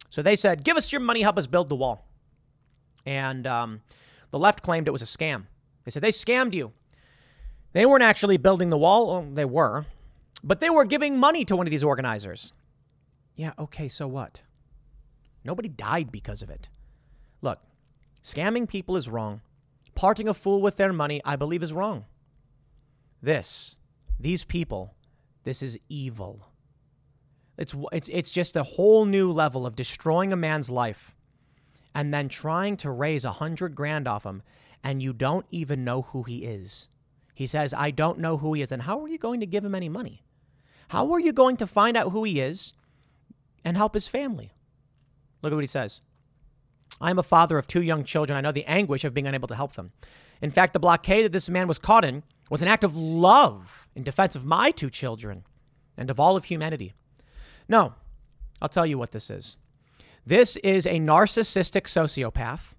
[0.10, 2.08] So they said, Give us your money, help us build the wall.
[3.06, 3.82] And um,
[4.32, 5.46] the left claimed it was a scam.
[5.84, 6.72] They said they scammed you.
[7.74, 9.08] They weren't actually building the wall.
[9.08, 9.86] Well, they were,
[10.44, 12.54] But they were giving money to one of these organizers.
[13.36, 14.42] Yeah, okay, so what?
[15.44, 16.70] Nobody died because of it.
[17.44, 17.60] Look,
[18.24, 19.42] scamming people is wrong.
[19.94, 22.06] Parting a fool with their money, I believe, is wrong.
[23.22, 23.76] This,
[24.20, 24.96] these people,
[25.44, 26.48] this is evil.
[27.58, 31.14] It's, it's, it's just a whole new level of destroying a man's life
[31.94, 34.42] and then trying to raise a hundred grand off him,
[34.84, 36.90] and you don't even know who he is.
[37.36, 38.72] He says, I don't know who he is.
[38.72, 40.24] And how are you going to give him any money?
[40.88, 42.74] How are you going to find out who he is
[43.64, 44.54] and help his family?
[45.42, 46.02] Look at what he says.
[47.04, 48.38] I am a father of two young children.
[48.38, 49.92] I know the anguish of being unable to help them.
[50.42, 53.90] In fact, the blockade that this man was caught in was an act of love
[53.94, 55.44] in defense of my two children
[55.98, 56.94] and of all of humanity.
[57.68, 57.94] No,
[58.62, 59.58] I'll tell you what this is.
[60.26, 62.74] This is a narcissistic sociopath,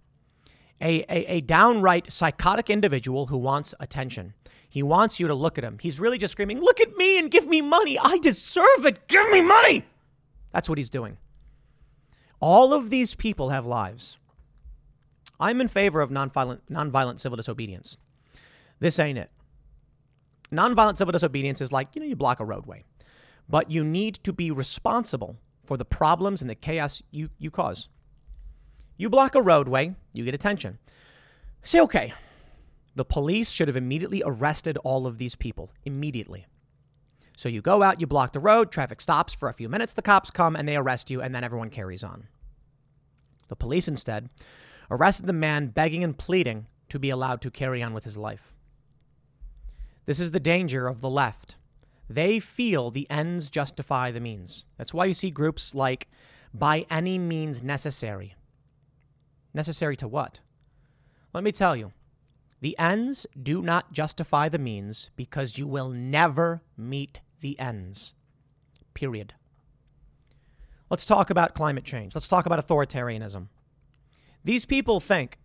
[0.80, 4.32] a, a, a downright psychotic individual who wants attention.
[4.70, 5.78] He wants you to look at him.
[5.78, 7.98] He's really just screaming, Look at me and give me money.
[7.98, 9.06] I deserve it.
[9.06, 9.84] Give me money.
[10.50, 11.18] That's what he's doing.
[12.46, 14.18] All of these people have lives.
[15.40, 17.96] I'm in favor of nonviolent, nonviolent civil disobedience.
[18.80, 19.30] This ain't it.
[20.52, 22.84] Nonviolent civil disobedience is like, you know, you block a roadway,
[23.48, 27.88] but you need to be responsible for the problems and the chaos you, you cause.
[28.98, 30.76] You block a roadway, you get attention.
[31.62, 32.12] Say, okay,
[32.94, 35.70] the police should have immediately arrested all of these people.
[35.86, 36.44] Immediately.
[37.38, 40.02] So you go out, you block the road, traffic stops for a few minutes, the
[40.02, 42.28] cops come and they arrest you, and then everyone carries on.
[43.48, 44.30] The police instead
[44.90, 48.54] arrested the man begging and pleading to be allowed to carry on with his life.
[50.04, 51.56] This is the danger of the left.
[52.08, 54.66] They feel the ends justify the means.
[54.76, 56.08] That's why you see groups like
[56.52, 58.34] by any means necessary.
[59.54, 60.40] Necessary to what?
[61.32, 61.92] Let me tell you
[62.60, 68.14] the ends do not justify the means because you will never meet the ends.
[68.94, 69.34] Period.
[70.90, 72.14] Let's talk about climate change.
[72.14, 73.48] Let's talk about authoritarianism.
[74.44, 75.38] These people think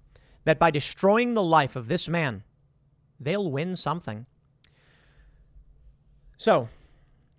[0.43, 2.43] that by destroying the life of this man,
[3.19, 4.25] they'll win something.
[6.37, 6.69] So,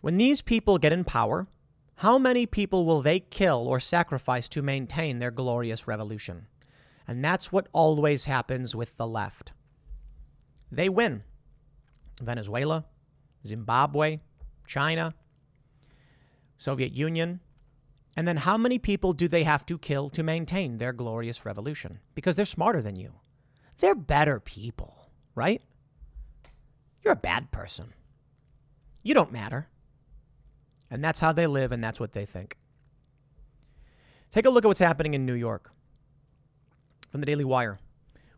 [0.01, 1.47] when these people get in power,
[1.97, 6.47] how many people will they kill or sacrifice to maintain their glorious revolution?
[7.06, 9.52] And that's what always happens with the left.
[10.72, 11.24] They win.
[12.22, 12.86] Venezuela,
[13.47, 14.20] Zimbabwe,
[14.66, 15.14] China,
[16.56, 17.40] Soviet Union.
[18.16, 22.01] And then how many people do they have to kill to maintain their glorious revolution?
[22.15, 23.12] Because they're smarter than you.
[23.78, 25.62] They're better people, right?
[27.03, 27.95] You're a bad person.
[29.03, 29.69] You don't matter.
[30.91, 32.59] And that's how they live, and that's what they think.
[34.31, 35.73] Take a look at what's happening in New York
[37.11, 37.78] from the Daily Wire.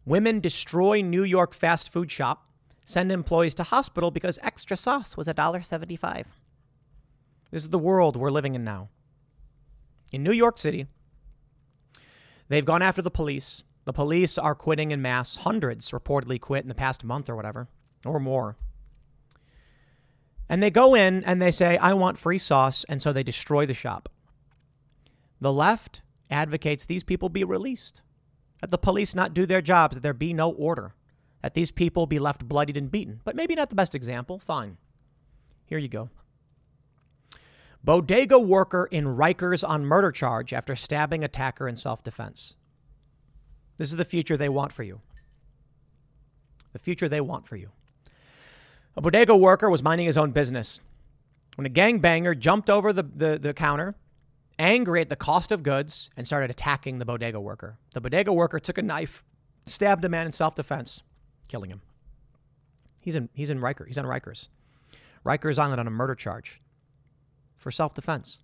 [0.04, 2.48] Women destroy New York fast food shop,
[2.84, 6.24] send employees to hospital because extra sauce was $1.75.
[7.50, 8.88] This is the world we're living in now.
[10.12, 10.86] In New York City,
[12.48, 13.64] they've gone after the police.
[13.84, 15.36] The police are quitting in mass.
[15.36, 17.68] Hundreds reportedly quit in the past month or whatever,
[18.04, 18.56] or more.
[20.48, 22.84] And they go in and they say, I want free sauce.
[22.88, 24.10] And so they destroy the shop.
[25.40, 28.02] The left advocates these people be released
[28.60, 30.94] that the police not do their jobs, that there be no order,
[31.42, 33.20] that these people be left bloodied and beaten.
[33.24, 34.38] But maybe not the best example.
[34.38, 34.76] Fine.
[35.66, 36.10] Here you go.
[37.84, 42.56] Bodega worker in Rikers on murder charge after stabbing attacker in self defense.
[43.76, 45.00] This is the future they want for you.
[46.72, 47.70] The future they want for you.
[48.96, 50.80] A bodega worker was minding his own business
[51.56, 53.94] when a gangbanger jumped over the, the, the counter
[54.58, 57.78] angry at the cost of goods and started attacking the bodega worker.
[57.94, 59.24] The bodega worker took a knife,
[59.66, 61.02] stabbed a man in self defense,
[61.48, 61.80] killing him.
[63.02, 63.84] He's in, he's in Riker.
[63.84, 64.48] He's on Rikers.
[65.26, 66.60] Rikers Island on a murder charge
[67.62, 68.42] for self defense.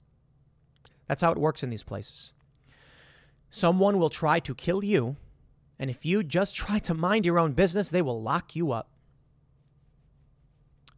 [1.07, 2.33] That's how it works in these places.
[3.51, 5.17] Someone will try to kill you,
[5.79, 8.91] and if you just try to mind your own business, they will lock you up.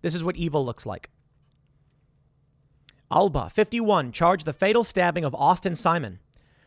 [0.02, 1.10] This is what evil looks like.
[3.12, 6.20] Alba, 51, charged the fatal stabbing of Austin Simon,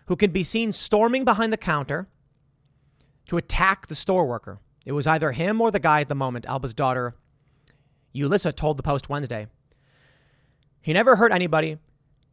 [0.07, 2.07] who can be seen storming behind the counter
[3.27, 4.59] to attack the store worker.
[4.85, 7.15] It was either him or the guy at the moment, Alba's daughter,
[8.13, 9.47] Ulissa, told the Post Wednesday.
[10.83, 11.79] He never hurt anybody.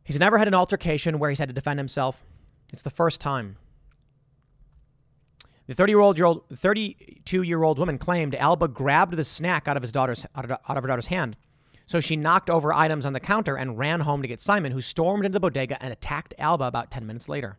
[0.05, 2.23] He's never had an altercation where he's had to defend himself.
[2.71, 3.57] It's the first time.
[5.67, 9.83] The 30 year old, 32 year old woman claimed Alba grabbed the snack out of
[9.83, 11.37] his daughter's out of her daughter's hand
[11.91, 14.81] so she knocked over items on the counter and ran home to get Simon, who
[14.81, 17.59] stormed into the bodega and attacked Alba about 10 minutes later.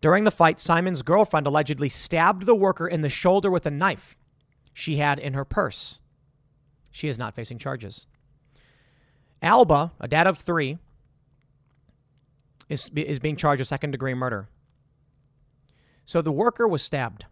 [0.00, 4.16] During the fight, Simon's girlfriend allegedly stabbed the worker in the shoulder with a knife
[4.72, 6.00] she had in her purse.
[6.90, 8.06] She is not facing charges.
[9.42, 10.78] Alba, a dad of three,
[12.68, 14.48] is, is being charged with second degree murder.
[16.04, 17.26] So the worker was stabbed,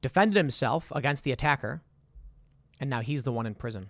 [0.00, 1.82] defended himself against the attacker,
[2.80, 3.88] and now he's the one in prison.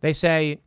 [0.00, 0.60] They say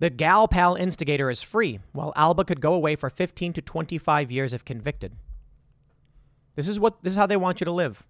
[0.00, 4.30] the gal pal instigator is free, while Alba could go away for 15 to 25
[4.30, 5.16] years if convicted.
[6.54, 8.04] This is what this is how they want you to live.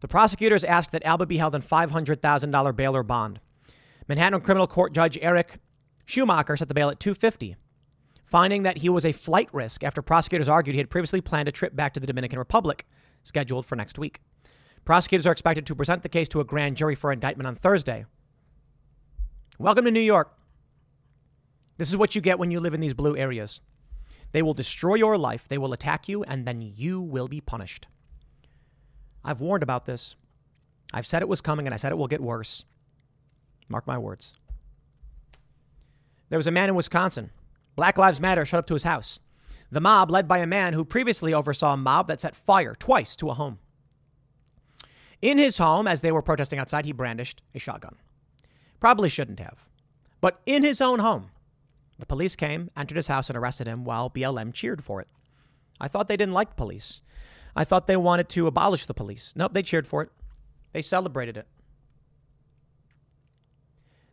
[0.00, 3.40] The prosecutors asked that Alba be held on $500,000 bail or bond.
[4.08, 5.58] Manhattan criminal court judge Eric
[6.06, 7.56] Schumacher set the bail at 250,
[8.24, 11.52] finding that he was a flight risk after prosecutors argued he had previously planned a
[11.52, 12.84] trip back to the Dominican Republic,
[13.22, 14.20] scheduled for next week.
[14.84, 18.04] Prosecutors are expected to present the case to a grand jury for indictment on Thursday.
[19.58, 20.34] Welcome to New York.
[21.76, 23.60] This is what you get when you live in these blue areas.
[24.32, 27.86] They will destroy your life, they will attack you, and then you will be punished.
[29.22, 30.16] I've warned about this.
[30.94, 32.64] I've said it was coming, and I said it will get worse.
[33.68, 34.34] Mark my words.
[36.30, 37.30] There was a man in Wisconsin.
[37.76, 39.20] Black Lives Matter showed up to his house.
[39.70, 43.16] The mob, led by a man who previously oversaw a mob that set fire twice
[43.16, 43.58] to a home.
[45.20, 47.96] In his home, as they were protesting outside, he brandished a shotgun.
[48.82, 49.68] Probably shouldn't have.
[50.20, 51.30] But in his own home,
[52.00, 55.06] the police came, entered his house, and arrested him while BLM cheered for it.
[55.80, 57.00] I thought they didn't like police.
[57.54, 59.34] I thought they wanted to abolish the police.
[59.36, 60.10] Nope, they cheered for it.
[60.72, 61.46] They celebrated it.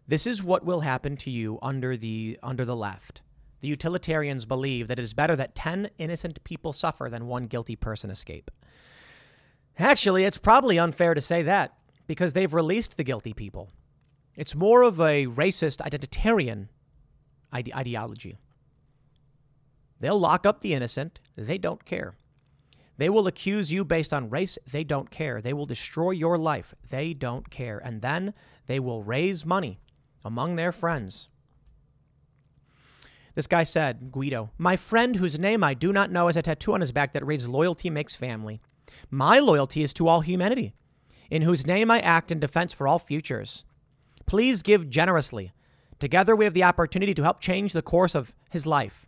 [0.07, 3.23] This is what will happen to you under the under the left.
[3.61, 7.75] The utilitarians believe that it is better that 10 innocent people suffer than one guilty
[7.75, 8.51] person escape.
[9.79, 11.73] Actually, it's probably unfair to say that
[12.05, 13.71] because they've released the guilty people.
[14.40, 16.70] It's more of a racist, identitarian
[17.52, 18.38] ide- ideology.
[19.99, 21.20] They'll lock up the innocent.
[21.36, 22.16] They don't care.
[22.95, 24.57] They will accuse you based on race.
[24.72, 25.41] They don't care.
[25.41, 26.74] They will destroy your life.
[26.90, 27.80] They don't care.
[27.80, 28.34] And then
[28.66, 29.82] they will raise money
[30.24, 31.28] among their friends.
[33.36, 36.74] This guy said, Guido, my friend whose name I do not know has a tattoo
[36.74, 38.61] on his back that reads Loyalty Makes Family.
[39.11, 40.76] My loyalty is to all humanity,
[41.30, 43.66] in whose name I act in defense for all futures.
[44.30, 45.53] Please give generously.
[45.97, 49.07] Together we have the opportunity to help change the course of his life.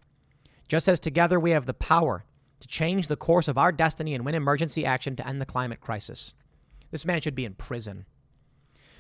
[0.67, 2.25] Just as together we have the power
[2.59, 5.79] to change the course of our destiny and win emergency action to end the climate
[5.79, 6.33] crisis.
[6.89, 8.07] This man should be in prison.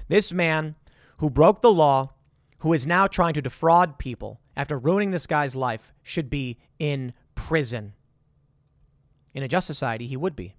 [0.09, 0.75] This man
[1.17, 2.13] who broke the law,
[2.59, 7.13] who is now trying to defraud people after ruining this guy's life, should be in
[7.33, 7.93] prison.
[9.33, 10.53] In a just society, he would be.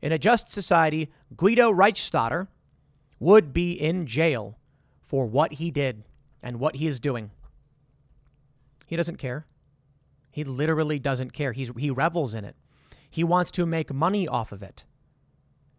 [0.00, 2.46] In a just society, Guido Reichstadter,
[3.22, 4.58] would be in jail
[5.00, 6.02] for what he did
[6.42, 7.30] and what he is doing.
[8.88, 9.46] He doesn't care.
[10.32, 11.52] He literally doesn't care.
[11.52, 12.56] He's, he revels in it.
[13.08, 14.84] He wants to make money off of it.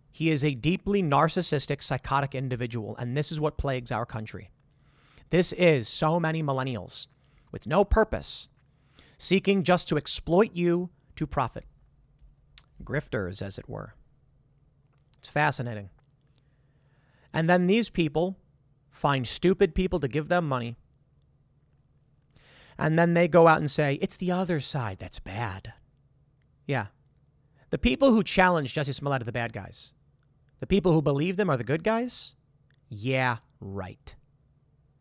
[0.09, 4.49] He is a deeply narcissistic, psychotic individual, and this is what plagues our country.
[5.29, 7.07] This is so many millennials
[7.51, 8.47] with no purpose,
[9.17, 11.65] seeking just to exploit you to profit.
[12.83, 13.95] Grifters, as it were.
[15.17, 15.89] It's fascinating.
[17.33, 18.37] And then these people
[18.91, 20.75] find stupid people to give them money.
[22.77, 25.73] And then they go out and say, it's the other side that's bad.
[26.65, 26.87] Yeah.
[27.71, 29.93] The people who challenge Jussie Smollett are the bad guys.
[30.59, 32.35] The people who believe them are the good guys?
[32.87, 34.15] Yeah, right.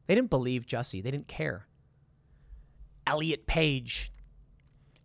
[0.06, 1.66] They didn't believe Jesse, They didn't care.
[3.06, 4.12] Elliot Page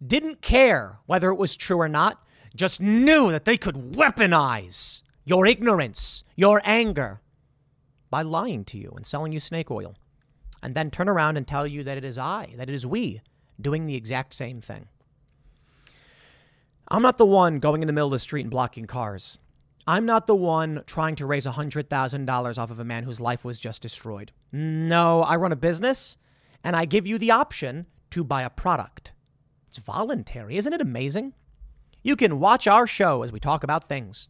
[0.05, 2.23] didn't care whether it was true or not,
[2.55, 7.19] just knew that they could weaponize your ignorance, your anger,
[8.09, 9.93] by lying to you and selling you snake oil,
[10.63, 13.19] and then turn around and tell you that it is I, that it is we,
[13.59, 14.87] doing the exact same thing.
[16.87, 19.37] I'm not the one going in the middle of the street and blocking cars.
[19.85, 23.59] I'm not the one trying to raise $100,000 off of a man whose life was
[23.59, 24.31] just destroyed.
[24.53, 26.17] No, I run a business
[26.63, 29.11] and I give you the option to buy a product.
[29.67, 30.55] It's voluntary.
[30.55, 31.33] Isn't it amazing?
[32.01, 34.29] You can watch our show as we talk about things.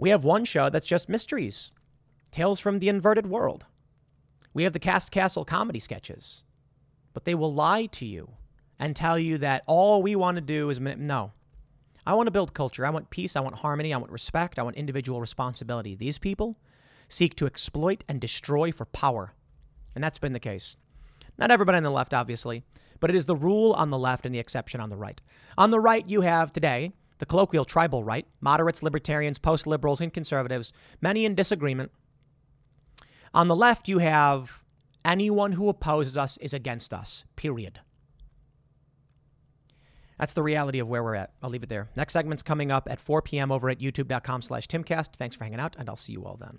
[0.00, 1.72] We have one show that's just mysteries,
[2.30, 3.66] tales from the inverted world.
[4.54, 6.42] We have the Cast Castle comedy sketches.
[7.12, 8.30] but they will lie to you
[8.78, 11.32] and tell you that all we want to do is no.
[12.06, 12.86] I want to build culture.
[12.86, 13.36] I want peace.
[13.36, 13.92] I want harmony.
[13.92, 14.58] I want respect.
[14.58, 15.94] I want individual responsibility.
[15.94, 16.56] These people
[17.08, 19.34] seek to exploit and destroy for power.
[19.94, 20.78] And that's been the case.
[21.36, 22.62] Not everybody on the left, obviously,
[23.00, 25.20] but it is the rule on the left and the exception on the right.
[25.58, 30.12] On the right, you have today the colloquial tribal right, moderates, libertarians, post liberals, and
[30.12, 31.92] conservatives, many in disagreement.
[33.32, 34.64] On the left, you have
[35.04, 37.80] anyone who opposes us is against us, period.
[40.18, 41.32] That's the reality of where we're at.
[41.42, 41.88] I'll leave it there.
[41.94, 43.52] Next segment's coming up at 4 p.m.
[43.52, 45.14] over at youtube.com slash timcast.
[45.16, 46.58] Thanks for hanging out, and I'll see you all then.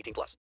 [0.01, 0.37] 18 plus.